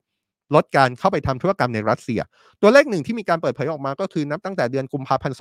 [0.55, 2.19] ลดการเข้าไปทำธุรกรรมในรัสเซีย
[2.61, 5.37] ตัวเลขหนึ่งที่มีการเปิดเผยออกมาก็คือนับตั้งแต่เดือนกุมภาพันธ์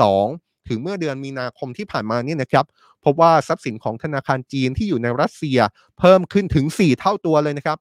[0.00, 2.66] 2022 ถึงเมื่อเดือนมีนาคมที่ผ่านมาเนี่ยนะครับ
[3.04, 5.58] พบว่าทรัพย์สินของธนาคารจีนที่อยู่ในรัสเซีย
[5.98, 7.78] เพิ่มขึ้นถึง 4 เท่าตัวเลยนะครับ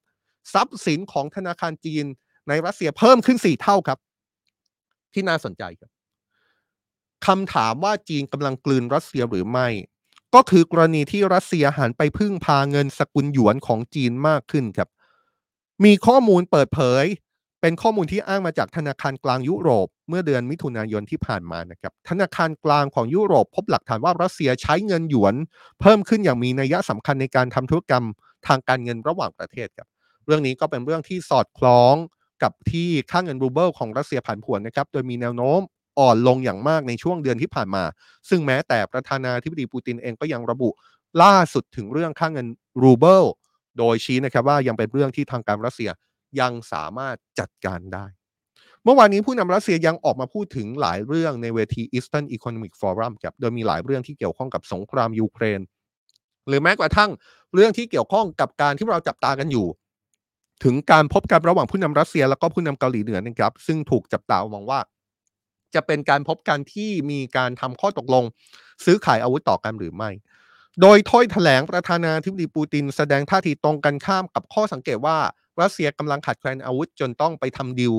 [0.53, 2.05] ทรัพย์สินของธนาคารจีน
[2.47, 3.99] ในรัสเซียเพิ่มขึ้น 4 เท่าครับ
[5.13, 5.91] ที่น่าสนใจครับ
[7.27, 9.67] คำถามว่าจีนกำลังกลืนรัสเซียหรือไม่
[10.35, 14.89] ก็คือกรณีที่รัสเซียหันไปพึ่งพาเงินสกุลหยวนของจีนมากขึ้นครับ
[15.85, 17.05] มีข้อมูลเปิดเผย
[17.61, 25.35] เป็นข้อมูลที่อ้างมาจากธนาคารกลางยุโรป เมื่อเดือนมิถุนายนที่ผ่านมานะครับธนาคารกลางของยุโรป พบหลักฐานว่ารัสเซียใช้เงินหยวน
[25.81, 28.05] เพิ่มขึ้นอย่างมีนัยสำคัญในการทำธุรกรรม
[28.47, 29.87] ทางการเงินระหว่างประเทศครับ
[30.25, 31.95] เรื่องนี้ก็เป็นเรื่องที่สอดคล้อง
[32.43, 35.59] กับที่ค่าเงินรูเบิลของรัสเซียผันผวนนะครับโดยมีแนวโน้ม
[35.99, 37.83] อ่อนลงอย่างมากในช่วงเดือนที่ผ่านมา
[38.29, 40.69] ซึ่งแม้แต่ประธานาธิบดีปูตินเองก็ยังระบุ
[41.23, 42.47] ล่าสุดถึงเรื่องค่าเงิน
[42.83, 43.23] รูเบิล
[43.77, 45.89] โดยชี้นะครับว่ายังเป็นเรื่องที่ทางการรัสเซีย
[46.39, 48.05] ยังสามารถจัดการได้
[48.83, 55.61] เมื่อวานนี้ผู้นำรัสเซียยังออกมาพูดถึงหลายเรื่องในเวที Eastern Economic Forum ครับโดยมีหลายเรื่องที่เกี่ยวข้องกับสงครามยูเครน
[56.47, 57.11] หรือแม้กระทั่ง
[57.53, 59.67] เรื่องที่เกี่ยวข้องกับการที่เราจับตากันอยู่
[60.63, 64.79] ถึงการพบกันระหว่างผู้นำรัสเซีย แล้วก็ผู้นำเกาหลีเหนือนะครับ ซึ่งถูกจับตามองว่า
[65.75, 68.23] จะเป็นการพบกันที่มีการทำข้อตกลง
[68.85, 70.09] ซื้อขายอาวุธต่อกันหรือไม่
[70.81, 75.17] โดยถ้อยแถลงประธานาธิบดีปูติน แสดงท่าทีตรงกันข้ามกับข้อสังเกตว่า
[75.61, 77.93] รัสเซียกำลังขาดแคลนอาวุธจนต้องไปทำดิว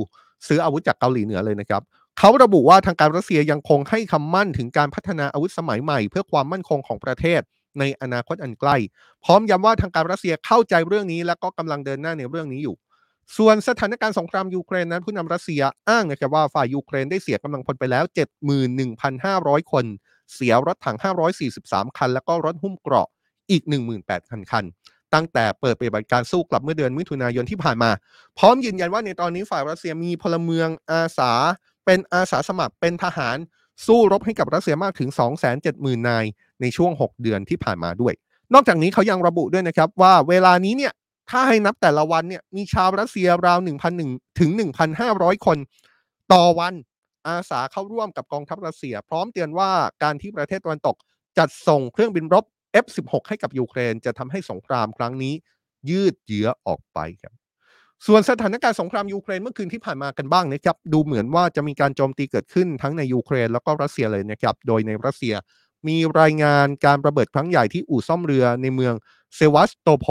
[0.46, 1.82] ซื้ออาวุธจากเกาหลีเหนือเลยนะครับ
[2.18, 7.40] เขาระบุว่าทางการรัสเซียยังคงให้คำมั่นถึงการพัฒนาอาวุธสมัยใหม่ เพื่อความมั่นคงของประเทศ
[7.78, 8.76] ในอนาคตอันใกล้
[9.24, 12.76] พร้อมย้ำว่าทางการรัสเซียเข้าใจเรื่องนี้ และก็กำลังเดินหน้าในเรื่องนี้อยู่
[13.36, 18.04] ส่วนสถานการณ์สงครามยูเครนนั้นผู้นำรัสเซียอ้างนะครับว่าฝ่ายยูเครนได้เสียกำลังพลไปแล้ว
[18.88, 19.84] 71,500 คน
[20.34, 20.96] เสียรถถัง
[21.46, 23.08] 543 คัน แล้วก็รถหุ้มเกราะ
[23.50, 23.62] อีก
[24.06, 24.64] 18,000 คัน
[25.14, 27.90] ตั้งแต่เปิดปฏิบัติการสู้กลับเมื่อเดือนมิถุนายนที่ผ่านมา
[28.38, 31.32] พร้อมยืนยันว่าในตอนนี้ฝ่ายรัสเซียมีพลเมืองอาสา
[31.84, 33.36] เป็นอาสาสมัครเป็นทหาร
[33.86, 35.08] สู้รบให้กับรัสเซียมากถึง
[35.58, 36.24] 270,000 นาย
[36.60, 38.14] ในช่วง 6 เดือนที่ผ่านมาด้วย
[38.54, 40.92] นอกจากนี้เขายังระบุด้วยนะครับว่าเวลานี้เนี่ย
[41.30, 43.58] ถ้าให้นับแต่ละวันเนี่ยมีชาวรัสเซียราว
[43.98, 44.50] 1,001ถึง
[44.98, 45.58] 1,500 คน
[46.32, 46.74] ต่อวัน
[47.28, 49.70] อาสาเข้าร่วมกับกองทัพรัสเซีย พร้อมเตือนว่า
[50.02, 50.96] การที่ประเทศตะวันตก
[51.38, 52.44] จัดส่งเครื่องบินรบ
[52.84, 55.34] F16 ให้กับยูเครนจะทำให้สงครามครั้งนี้
[55.90, 57.34] ยืดเยื้อออกไปครับ
[58.06, 65.34] ส่วนสถานการณ์สงครามยูเครนเมื่อคืนที่ผ่านมากันบ้างนะครับ ดูเหมือนว่าจะมีการโจมตีเกิดขึ้นทั้งในยูเครนแล้วก็รัสเซียเลยนะครับ โดยในรัสเซีย
[65.88, 68.94] มีรายงานการระเบิดครั้งใหญ่ที่อู่ซ่อมเรือในเมือง
[69.34, 70.06] เซวัสโตโพ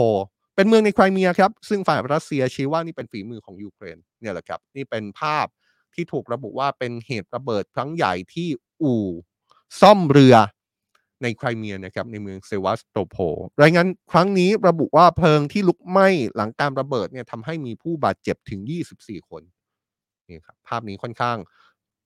[0.56, 5.48] เป็นเมืองในไครเมียครับ ซึ่งฝ่ายรัสเซียชี้ว่านี่เป็นฝีมือของยูเครนเนี่ยแหละครับ นี่เป็นภาพ
[5.94, 8.48] ที่ถูกระบุว่าเป็นเหตุระเบิดครั้งใหญ่ที่
[8.82, 9.06] อู่
[9.82, 10.36] ซ่อมเรือ
[11.24, 13.18] ในไครเมียนะครับในเมืองเซวัสโตโพ
[13.62, 18.62] รายงานครั้งนี้ระบุว่าเพลิงที่ลุกไหม้หลังการระเบิดเนี่ยทำให้มีผู้บาดเจ็บถึง
[18.96, 19.42] 24 คน
[20.30, 21.38] นี่ครับภาพนี้ค่อนข้าง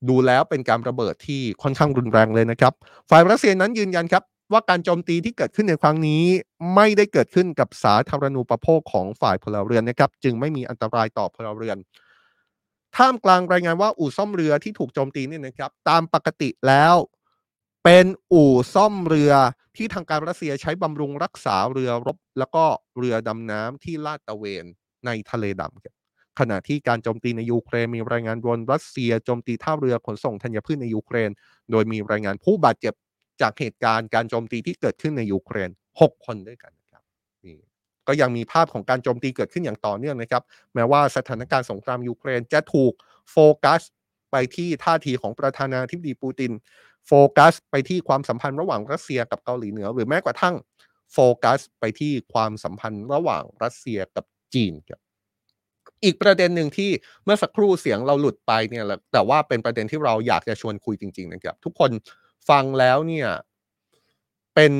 [0.09, 2.73] ดูแล้วเป็นการระเบิดที่ค่อนข้างรุนแรงเลยนะครับ
[3.09, 6.23] ฝ่ายรัสเซียนั้นยืนยันครับว่าการโจมตีที่เกิดขึ้นในครั้งนี้
[6.75, 11.77] ไม่ได้เกิดขึ้นกับสาธารณูปโภคของฝ่ายพลเรือนนะครับ จึงไม่มีอันตรายต่อพลเรือน
[12.97, 16.95] ท่ามกลางรายงานว่าอู่ซ่อมเรือที่ถูกโจมตีนี่นะครับ ตามปกติแล้ว
[17.83, 19.33] เป็นอู่ซ่อมเรือ
[19.75, 22.63] ที่ทางการรัสเซียใช้บำรุงรักษาเรือรบ แล้วก็
[22.97, 24.65] เรือดำน้ำที่ลาดตระเวน
[25.05, 31.29] ในทะเลดำขณะที่การโจมตีในยูเครนมีรายงานวนรัสเซียโจมตีท่าเรือขนส่งธัญพืชในยูเครน
[31.71, 32.93] โดยมีรายงานผู้บาดเจ็บ
[33.41, 35.69] จากเหตุการณ์การโจมตีที่เกิดขึ้นในยูเครน
[36.01, 37.03] 6 คนด้วยกันนะครับ
[37.45, 37.57] นี่
[38.07, 40.43] ก็ยังมีภาพของการโจมตีเกิดขึ้นอย่างต่อเนื่องนะครับ
[40.73, 42.93] แม้ว่าสถานการณ์สงครามยูเครนจะถูก
[43.31, 43.81] โฟกัส
[44.31, 46.51] ไปที่ท่าทีของประธานาธิบดีปูติน
[47.07, 50.55] โฟกัสไปที่ความสัมพันธ์ระหว่างรัสเซียกับเกาหลีเหนือ หรือแม้กระทั่ง
[51.13, 55.01] โฟกัสไปที่ความสัมพันธ์ระหว่างรัสเซียกับจีนครับ
[56.03, 56.91] อีกประเด็นหนึ่งที่
[57.23, 61.91] เมื่อสักครู่เสียงเราหลุดไปเนี่ยแต่ว่าเป็นประเด็นที่เราอยากจะชวนคุยจริงๆนะครับทุกคน
[62.49, 63.27] ฟังแล้วเนี่ย
[64.55, 64.73] เป็น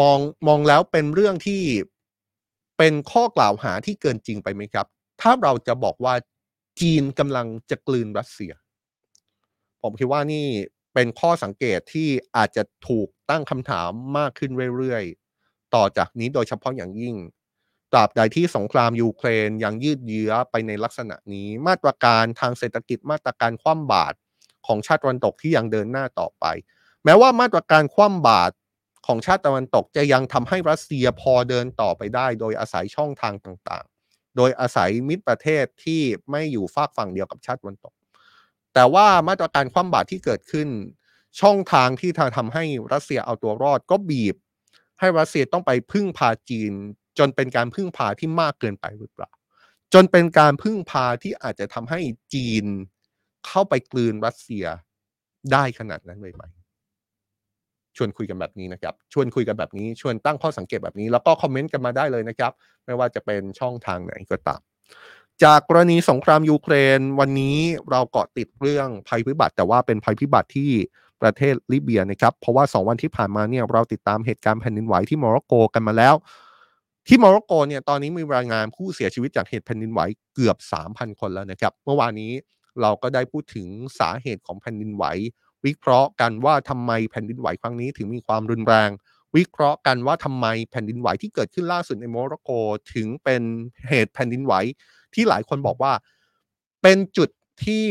[0.00, 1.62] มองมองแล้วเป็นเรื่องที่
[2.78, 4.86] เป็นข้อกล่าวหาที่เกินจริงไปไหมครับ
[5.20, 6.14] ถ้าเราจะบอกว่า
[6.80, 8.52] จีนกำลังจะกลืนรัสเซีย
[9.82, 10.46] ผมคิดว่านี่
[10.96, 17.16] เป็นข้อสังเกตที่อาจจะถูกตั้งคำถามมากขึ้นเรื่อยๆ ต่อจากนี้โดยเฉพาะอย่างยิ่ง
[17.92, 24.16] ตราบใดที่สงครามยูเครนยังยืดเยื้อไปในลักษณะนี้ มาตรการทางเศรษฐกิจมาตรการคว่ำบาตร
[24.66, 26.44] ของชาติตะวันตกที่ยังเดินหน้าต่อไป
[27.04, 28.54] แม้ว่ามาตรการคว่ำบาตร
[29.06, 37.92] ของชาติตะวันตกจะยังทำให้รัสเซียพอเดินต่อไปได้ โดยอาศัยช่องทางต่างๆ โดยอาศัยมิตรประเทศที่ไม่อยู่ฝากฝั่งเดียวกับชาติตะวันตก
[38.78, 40.68] แต่ว่ามาตรการคว่ำบาตรที่เกิดขึ้น
[41.40, 44.36] ช่องทางที่ทำให้รัสเซียเอาตัวรอดก็บีบ
[45.00, 46.72] ให้รัสเซียต้องไปพึ่งพาจีน
[47.18, 49.30] จนเป็นการพึ่งพาที่มากเกินไปหรือเปล่า
[49.94, 52.00] จนเป็นการพึ่งพาที่อาจจะทำให้
[52.34, 52.64] จีน
[53.46, 54.64] เข้าไปกลืนรัสเซีย
[55.52, 56.42] ได้ขนาดนั้นเลยไหม
[57.96, 62.52] ชวนคุยกันแบบนี้นะครับ ชวนคุยกันแบบนี้ชวนตั้งข้อสังเกตแบบนี้ แล้วก็คอมเมนต์กันมาได้เลยนะครับ
[62.84, 64.60] ไม่ว่าจะเป็นช่องทางไหนก็ตาม
[65.44, 67.58] จากกรณีสงครามยูเครนวันนี้
[67.90, 70.70] เราเกาะติดเรื่องภัยพิบัติ แต่ว่าเป็นภัยพิบัติที่
[71.22, 76.14] ประเทศลิเบียนะครับ เพราะว่า 2 วันที่ผ่านมาเนี่ยเราติดตามเหตุการณ์แผ่นดินไหวที่โมร็อกโกกันมาแล้ว
[77.06, 80.00] ที่โมร็อกโกเนี่ยตอนนี้มีรายงานผู้เสียชีวิตจากเหตุแผ่นดินไหว
[80.34, 80.56] เกือบ
[80.88, 82.32] 3,000 คนแล้วนะครับ เมื่อวานนี้
[82.80, 83.66] เราก็ได้พูดถึง
[83.98, 85.04] สาเหตุของแผ่นดินไหว
[85.66, 88.90] วิเคราะห์กันว่าทำไมแผ่นดินไหวครั้งนี้ถึงมีความรุนแรง
[89.36, 92.50] วิเคราะห์กันว่าทำไมแผ่นดินไหวที่เกิดขึ้นล่าสุดในโมร็อกโก
[92.94, 93.42] ถึงเป็น
[93.88, 94.54] เหตุแผ่นดินไหว
[95.16, 95.92] ที่หลายคนบอกว่า
[96.82, 97.28] เป็นจุด
[97.64, 97.84] ที่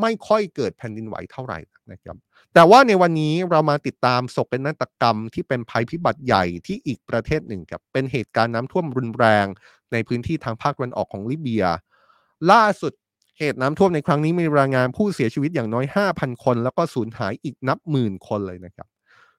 [0.00, 1.58] ไม่ค่อยเกิดแผ่นดินไหวเท่าไหร่
[1.92, 2.16] นะครับ
[2.54, 9.46] แต่ว่าในวันนี้เรามาติดตามโศกนาฏกรรมที่เป็นภัยพิบัติใหญ่ที่อีกประเทศหนึ่งครับเป็นเหตุการณ์น้ำท่วมรุนแรง
[9.92, 11.64] ในพื้นที่ทางภาคตะวันออกของลิเบีย
[12.52, 12.92] ล่าสุด
[13.38, 18.86] เหตุน้ำท่วมในครั้งนี้มีรายงานผู้เสียชีวิตอย่างน้อย 5,000 คน แล้วก็สูญหายอีกนับหมื่นคนเลยนะครับ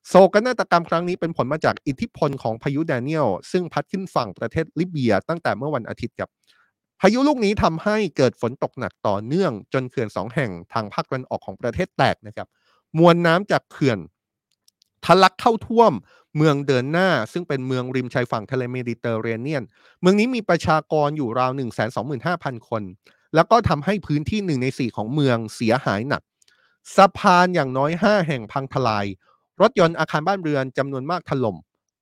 [0.08, 6.30] โศกนาฏกรรมครั้งนี้เป็นผลมาจากอิทธิพลของพายุแดเนียลซึ่งพัดขึ้นฝั่งประเทศลิเบีย ตั้งแต่เมื่อวันอาทิตย์ครับ
[7.04, 12.48] พายุลูกนี้ทำให้เกิดฝนตกหนักต่อเนื่องจนเขื่อนสองแห่งทางภาคตะวันออกของประเทศแตกนะครับ
[12.98, 14.00] มวลน้ำจากเขื่อน
[15.06, 15.94] ทะลักเข้าท่วม
[16.38, 19.64] เมืองเดินหน้า ซึ่งเป็นเมืองริมชายฝั่งทะเลเมดิเตอร์เรเนียน
[20.02, 21.52] เมืองนี้มีประชากรอยู่ราว
[22.10, 22.84] 125,000 คน
[23.36, 26.22] แล้วก็ทำให้พื้นที่หนึ่งในสี่ของเมืองเสียหายหนัก
[26.96, 29.06] สะพานอย่างน้อย 5 แห่งพังทลาย
[29.62, 31.58] รถยนต์อาคารบ้านเรือนจำนวนมากถล่ม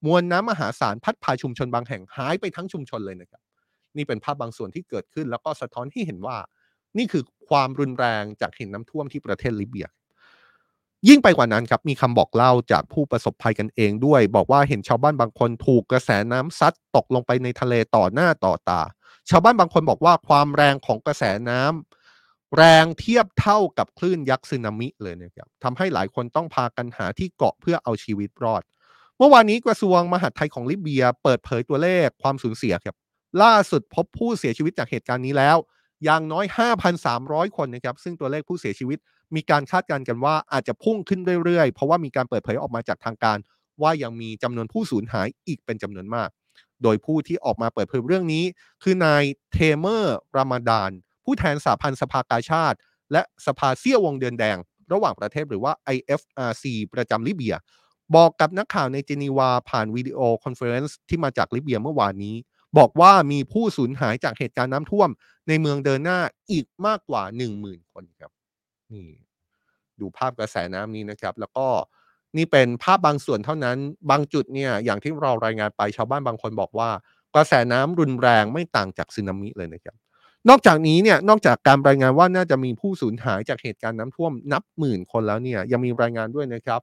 [0.05, 3.41] มวลน้ำมหาศาลพัดพาชุมชนบางแห่งหายไปทั้งชุมชนเลยนะครับ
[3.97, 6.38] นี่เป็นภาพบางส่วนที่เกิดขึ้น แล้วก็สะท้อนให้เห็นว่า
[6.97, 9.88] นี่คือความรุนแรงจากเหตุน้ำท่วมที่ประเทศลิเบีย
[11.08, 18.82] ยิ่งไปกว่านั้นครับมีคำบอกเล่าจากผู้ประสบภัยกันเองด้วย บอกว่าเห็นชาวบ้านบางคนถูกกระแสน้ำซัดตกลงไปในทะเลต่อหน้าต่อตา
[19.30, 28.63] ชาวบ้านบางคนบอกว่าความแรงของกระแสน้ำแรงเทียบเท่ากับคลื่นยักษ์สึนามิเลยนะครับทำให้หลายคนต้องพากันหาที่เกาะเพื่อเอาชีวิตรอด
[29.17, 32.95] เมื่อวานนี้กระทรวงมหาดไทยของลิเบีย เปิดเผยตัวเลขความสูญเสียครับ
[33.43, 35.57] ล่าสุดพบผู้เสียชีวิตจากเหตุการณ์นี้แล้ว
[36.03, 36.45] อย่างน้อย
[37.01, 38.97] 5,300 คนนะครับ ซึ่งตัวเลขผู้เสียชีวิต
[39.35, 43.37] มีการคาดการณ์กันว่าอาจจะพุ่งขึ้นเรื่อยๆ เพราะว่ามีการเปิดเผยออกมาจากทางการ
[43.81, 46.29] ว่ายังมีจำนวนผู้สูญหายอีกเป็นจำนวนมาก
[46.83, 48.43] โดยผู้ที่ออกมาเปิดเผยเรื่องนี้
[48.83, 50.91] คือนายเทเมอร์รามาดาน
[51.25, 52.77] ผู้แทนสหพันธ์สภากาชาด
[53.11, 54.57] และสภาเสี้ยววงเดือนแดง
[54.91, 56.63] ระหว่างประเทศหรือว่า IFRC
[56.93, 57.55] ประจำลิเบีย
[58.15, 62.35] บอกกับนักข่าวในเจนีวาผ่าน video conference ที่มาจากลิเบียเมื่อวานนี้
[62.77, 65.10] บอกว่ามีผู้สูญหายจากเหตุการณ์น้ำท่วม
[65.47, 66.19] ในเมืองเดอร์นา
[66.51, 68.32] อีกมากกว่า 10,000 คนครับ
[68.93, 69.08] นี่
[69.99, 71.67] ดูภาพกระแสน้ำนี้นะครับ แล้วก็
[72.38, 73.77] นี่เป็นภาพบางส่วนเท่านั้น
[74.10, 76.89] บางจุดเนี่ยอย่างที่เรารายงานไปชาวบ้านบางคนบอกว่า
[77.36, 79.95] กระแสน้ำรุนแรงไม่ต่างจากสึนามิเลยนะครับ
[80.49, 86.82] นอกจากนี้เนี่ยนอกจากการรายงานว่าน่าจะมีผู้สูญหายจากเหตุการณ์น้ำท่วมนับหมื่นคนแล้วเนี่ยยังมีรายงานด้วยนะครับ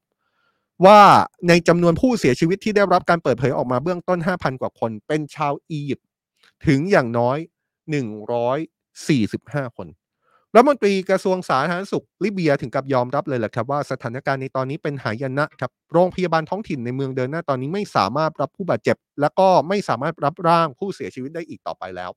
[0.84, 1.00] ว่า
[1.48, 6.06] ในจำนวนผู้เสียชีวิตที่ได้รับการเปิดเผยออกมาเบื้องต้น 5,000 กว่าคน เป็นชาวอียิปต์
[6.66, 7.38] ถึงอย่างน้อย
[8.36, 9.88] 145 คน
[10.54, 22.10] รัฐมนตรีกระทรวงสาธารณสุขลิเบียถึงกับยอมรับเลยแหละครับว่าสถานการณ์ในตอนนี้เป็นหายนะครับ โรงพยาบาลท้องถิ่นในเมืองเดินหน้าตอนนี้ไม่สามารถรับผู้บาดเจ็บ และก็ไม่สามารถรับร่างผู้เสียชีวิตได้อีกต่อไปแล้ว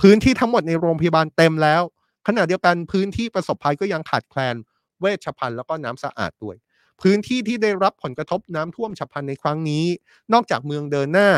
[0.00, 1.82] พื้นที่ทั้งหมดในโรงพยาบาลเต็มแล้ว
[2.26, 4.56] ขณะเดียวกันพื้นที่ประสบภัยก็ยังขาดแคลน
[5.00, 6.56] เวชภัณฑ์แล้วก็น้ำสะอาดด้วย
[7.00, 9.84] พื้นที่ที่ได้รับผลกระทบน้ำท่วมฉับพลันในครั้งนี้
[10.32, 11.30] นอกจากเมืองเดินหน้า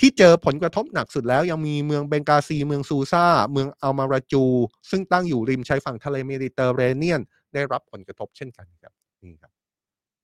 [0.00, 4.44] ที่เจอผลกระทบหนักสุดแล้ว ยังมีเมืองเบงกาซี เมืองซูซาเมืองอัลมาราจู
[4.90, 7.20] ซึ่งตั้งอยู่ริมชายฝั่งทะเลเมดิเตอร์เรเนียน
[7.54, 8.92] ได้รับผลกระทบเช่นกันครับ
[9.24, 9.52] นี่ครับ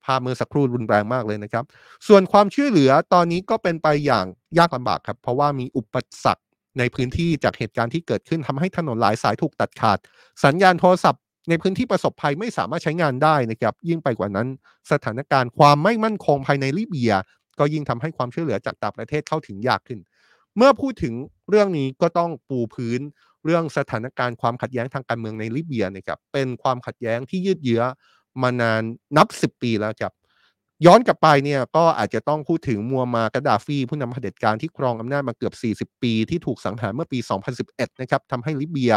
[0.04, 1.64] ภาพเมื่อสักครู่รุนแรงมากเลยนะครับ
[2.08, 4.26] ส่วนความช่วยเหลือตอนนี้ก็เป็นไปอย่าง
[4.58, 6.42] ยากลำบากครับ เพราะว่ามีอุปสรรค
[6.78, 9.98] ในพื้นที่จากเหตุการณ์ที่เกิดขึ้นทำให้ถนนหลายสายถูกตัดขาด
[10.44, 14.48] สัญญาณโทรศัพท์ ในพื้นที่ประสบภัยไม่สามารถใช้งานได้นะครับยิ่งไปกว่านั้น
[14.92, 17.12] สถานการณ์ความไม่มั่นคงภายในลิเบีย
[17.58, 19.98] ก็ยิ่งทำให้ความช่วยเหลือจากต่างประเทศเข้าถึงยากขึ้น
[20.56, 21.14] เมื่อพูดถึง
[21.48, 23.00] เรื่องนี้ก็ต้องปูพื้น
[23.44, 27.82] เรื่องสถานการณ์ความขัดแย้งทางการเมืองในลิเบียนะครับเป็นความขัดแย้งที่ยืดเยื้อ
[28.42, 28.82] มานาน
[29.16, 30.12] นับสิบปีแล้วครับ
[30.86, 37.18] ย้อนกลับไปเนี่ยก็อาจจะต้องพูดถึงมัวมากาดาฟีผู้นำเผด็จการที่ครองอำนาจมาเกือบ 40 ปี ที่ถูกสังหารเมื่อปี
[37.60, 38.92] 2011 นะครับทำให้ลิเบีย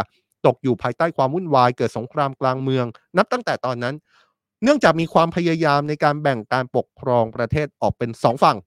[0.48, 2.86] ตกอยู่ภายใต้ความวุ่นวายเกิดสงครามกลางเมือง
[3.18, 3.96] นับตั้งแต่ตอนนั้น
[4.64, 8.58] เนื่องจากมีความพยายามในการแบ่งการปกครองประเทศออกเป็นสองฝั่ง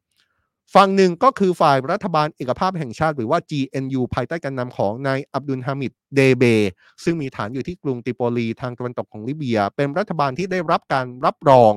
[0.74, 6.44] ฝั่งหนึ่งก็คือฝ่ายรัฐบาลเอกภาพแห่งชาติ หรือว่า GNU ภายใต้การนำของนายอับดุลฮามิดเดเบ
[7.04, 11.72] ซึ่งมีฐานอยู่ที่กรุงติโปลีทางตะวันตกของลิเบีย เป็นรัฐบาลที่ได้รับการรับรอง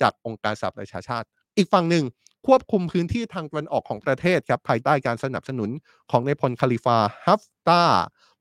[0.00, 2.04] จากองค์การสหประชาชาติ อีกฝั่งหนึ่ง
[2.46, 5.70] ควบคุมพื้นที่ทางตะวันออกของประเทศครับภายใต้การสนับสนุน
[6.10, 7.82] ของนายพลคาลิฟาฮัฟตาร์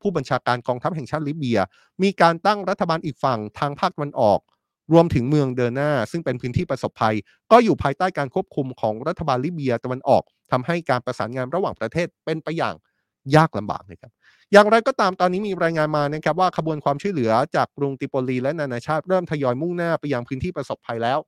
[0.01, 1.60] ผู้บัญชาการกองทัพแห่งชาติลิเบีย
[2.03, 4.39] มีการตั้งรัฐบาลอีกฝั่งทางภาคตะวันออก
[4.93, 7.15] รวมถึงเมืองเดอร์นาซึ่งเป็นพื้นที่ประสบภัย
[7.51, 12.75] ก็อยู่ภายใต้การควบคุมของรัฐบาลลิเบียตะวันออกทำให้การประสานงานระหว่างประเทศเป็นไปอย่าง
[13.36, 14.12] ยากลำบากนะครับ
[14.51, 21.19] อย่างไรก็ตามตอนนี้มีรายงานมานะครับว่าขบวนความช่วยเหลือจากกรุงตริโปลีและนานาชาติเริ่มทยอยมุ่งหน้าไปยังพื้นที่ประสบภัยแล้ว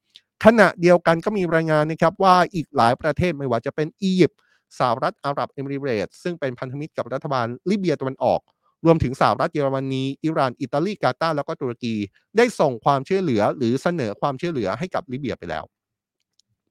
[0.46, 4.40] ขณะเดียวกันก็มีรายงานนะครับว่าอีกหลายประเทศไม่ว่าจะเป็นอียิปต์
[4.80, 8.40] สหรัฐอาหรับเอมิเรตส์ซึ่งเป็นพันธมิตรกับรัฐบาลลิเบียตะวันออก
[8.86, 11.96] รวมถึงสหรัฐเยอรมนีอิหร่าน อิตาลีกาตาร์แล้วก็ตุรกี
[12.38, 15.64] ได้ส่งความช่วยเหลือหรือเสนอความช่วยเหลือให้กับลิเบียไปแล้ว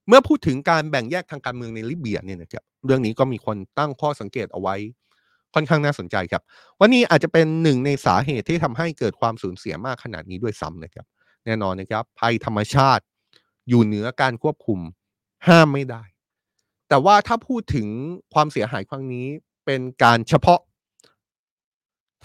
[0.09, 4.75] เมื่อพูดถึงการแบ่งแยกทางการเมืองในลิเบียเนี่ยนะครับเรื่องนี้ก็มีคนตั้งข้อสังเกตเอาไว้
[5.55, 6.43] ค่อนข้างน่าสนใจครับ
[6.79, 11.07] ว่านี่อาจจะเป็นหนึ่งในสาเหตุที่ทำให้เกิดความสูญเสียมากขนาดนี้ด้วยซ้ำนะครับ
[11.45, 13.05] แน่นอนนะครับ ภัยธรรมชาติ
[13.69, 14.81] อยู่เหนือการควบคุม
[15.47, 16.03] ห้ามไม่ได้
[16.89, 17.89] แต่ว่าถ้าพูดถึง
[18.35, 19.27] ความเสียหายครั้งนี้
[19.67, 20.61] เป็นการเฉพาะ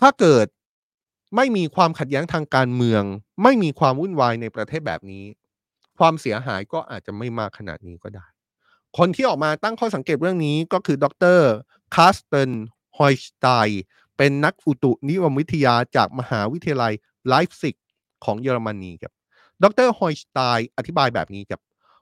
[0.02, 0.48] ถ้าเกิด
[1.36, 3.04] ไม่มีความขัดแย้งทางการเมือง
[3.44, 5.26] ไม่มีความวุ่นวายในประเทศแบบนี้
[5.98, 8.26] ความเสียหายก็อาจจะไม่มากขนาดนี้ก็ได้
[8.98, 11.06] คนที่ออกมาตั้งข้อสังเกตเรื่องนี้ก็คือด
[11.38, 11.40] ร
[11.96, 12.52] คาสเตน
[12.98, 13.48] ฮอยสไต
[14.18, 16.94] เป็นนักอุตุนิยมวิทยาจากมหาวิทยาลัย
[17.28, 17.76] ไลป์ซิก
[18.26, 19.14] ของเยอรมนีครับ
[19.64, 20.40] ดรฮอยสไต
[20.78, 21.62] อธิบายแบบนี้ครับ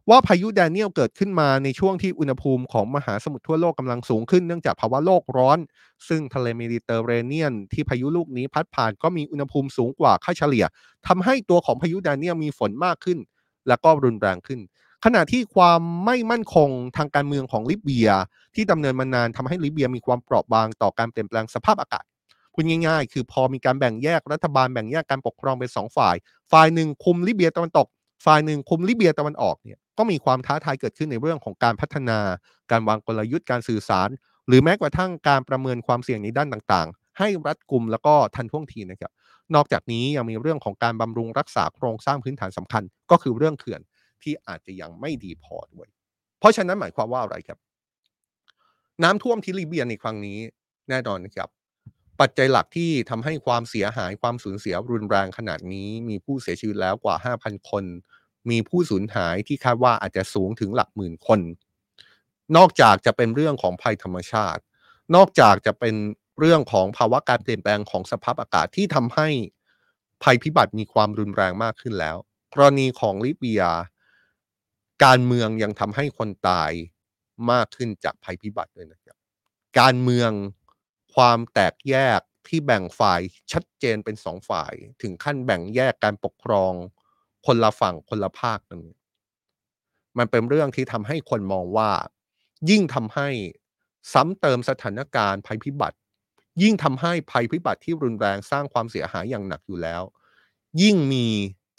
[0.09, 5.59] ว่าพายุแดเนียลเกิดขึ้นมาในช่วงที่อุณหภูมิของมหาสมุทรทั่วโลกกำลังสูงขึ้นเนื่องจากภาวะโลกร้อน
[6.07, 10.65] ซึ่งทะเลเมดิเตอร์เรเนียน ที่พายุลูกนี้พัดผ่านก็มีอุณหภูมิสูงกว่าค่าเฉลี่ย
[11.07, 13.19] ทำให้ตัวของพายุแดเนียลมีฝนมากขึ้น
[13.67, 14.59] และก็รุนแรงขึ้น
[15.05, 18.09] ขณะที่ความไม่มั่นคงทางการเมืองของลิเบีย
[18.55, 22.03] ที่ดำเนินมานานทำให้ลิเบียมีความเปราะบางต่อการเปลี่ยนแปลงสภาพอากาศ
[22.53, 26.15] พูดง่ายๆ คือพอมีการแบ่งแยกรัฐบาลแบ่งแยกการปกครองเป็นสองฝ่าย
[26.51, 27.87] ฝ่ายหนึ่งคุมลิเบียตะวันตก
[28.25, 32.19] ฝ่ายหนึ่งคุมลิเบียตะวันออกเนี่ย ก็มีความท้าทายเกิดขึ้นในเรื่องของการพัฒนา
[32.71, 34.09] การวางกลยุทธ์การสื่อสาร
[34.47, 39.11] หรือแม้กระทั่งการประเมินความเสี่ยงในด้านต่างๆ ให้รัดกุมแล้วก็ทันท่วงทีนะครับ
[39.55, 43.81] นอกจากนี้ยังมีเรื่องของการบำรุงรักษาโครงสร้างพื้นฐานสำคัญ ก็คือเรื่องเขื่อน
[44.23, 45.87] ที่อาจจะยังไม่ดีพอด้วย
[46.39, 47.57] เพราะฉะนั้นหมายความว่าอะไรครับ
[49.03, 50.39] น้ำท่วมที่ลิเบียในครั้งนี้
[50.89, 51.49] แน่นอนนะครับ
[52.21, 57.83] ปัจจัยหลักที่ทำให้ความเสียหายความสูญเสียรุนแรงขนาดนี้ มีผู้เสียชีวิตแล้วกว่า 5,000 คน
[58.51, 61.39] มีผู้สูญหายที่คาดว่าอาจจะสูงถึงหลักหมื่นคน
[62.57, 64.61] นอกจากจะเป็นเรื่องของภัยธรรมชาติ
[65.15, 65.95] นอกจากจะเป็น
[66.39, 69.29] เรื่องของภาวะการเปลี่ยนแปลงของสภาพอากาศที่ทำให้
[70.23, 72.17] ภัยพิบัติมีความรุนแรงมากขึ้นแล้ว
[72.53, 73.63] กรณีของลิเบีย
[75.03, 76.71] การเมืองยังทำให้คนตาย
[77.51, 79.17] มากขึ้นจากภัยพิบัติด้วยนะครับ
[79.79, 80.31] การเมือง
[81.15, 83.21] ความแตกแยกที่แบ่งฝ่าย
[83.51, 86.73] ชัดเจนเป็นสองฝ่าย ถึงขั้นแบ่งแยกการปกครอง
[87.45, 88.83] คนละฝั่งคนละภาคนึง
[90.17, 91.91] มันเป็นเรื่องที่ทำให้คนมองว่า
[92.69, 93.29] ยิ่งทำให้
[94.13, 95.97] ซ้ำเติมสถานการณ์ภัยพิบัติ
[96.61, 100.01] ยิ่งทำให้ภัยพิบัติที่รุนแรงสร้างความเสียหายอย่างหนักอยู่แล้ว
[100.81, 101.25] ยิ่งมี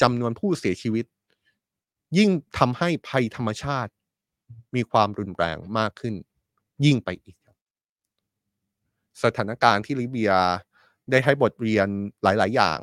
[0.02, 1.06] จำนวนผู้เสียชีวิต
[2.18, 3.92] ยิ่งทำให้ภัยธรรมชาติ
[4.74, 6.14] มีความรุนแรงมากขึ้น
[6.84, 7.36] ยิ่งไปอีก
[9.22, 10.32] สถานการณ์ที่ลิเบีย
[11.10, 11.88] ได้ให้บทเรียน
[12.22, 12.80] หลาย ๆ อย่าง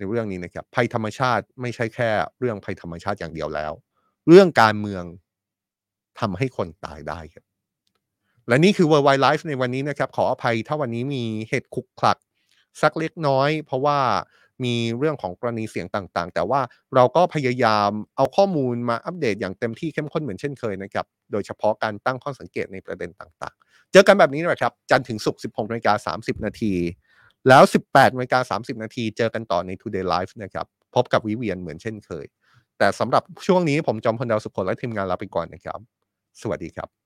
[0.00, 3.72] ในเรื่องนี้นะครับภัยธรรมชาติไม่ใช่แค่เรื่องภัยธรรมชาติอย่างเดียวแล้ว
[4.28, 5.04] เรื่องการเมือง
[6.20, 7.44] ทำให้คนตายได้ครับ
[8.48, 12.18] และนี่คือ World Wide Life ในวันนี้นะครับ ขออภัยถ้าวันนี้มีเหตุคุกคลัก
[12.82, 13.98] สักเล็กน้อย เพราะว่า
[14.64, 16.60] มีเรื่องของกรณีเสียงต่างๆ แต่ว่า
[16.94, 26.72] เราก็พยายามเอาข้อมูลมาอัปเดตอย่างเต็มที่เข้มข้นเหมือนเช่นเคยนะครับ โดยเฉพาะการตั้งข้อสังเกตในประเด็นต่างๆ เจอกันแบบนี้นะครับ จันทร์ถึงศุกร์16นาฬิกา30 นาที
[27.48, 32.26] แล้ว 18นาฬิกา30 นาทีเจอกันต่อใน Today Live นะครับ พบกับวิเวียนเหมือนเช่นเคย
[32.78, 35.78] แต่สำหรับช่วงนี้ผมจอมพลดาวสุขคนและทีมงานลาไปก่อนนะครับ
[36.40, 36.99] สวัสดีครับ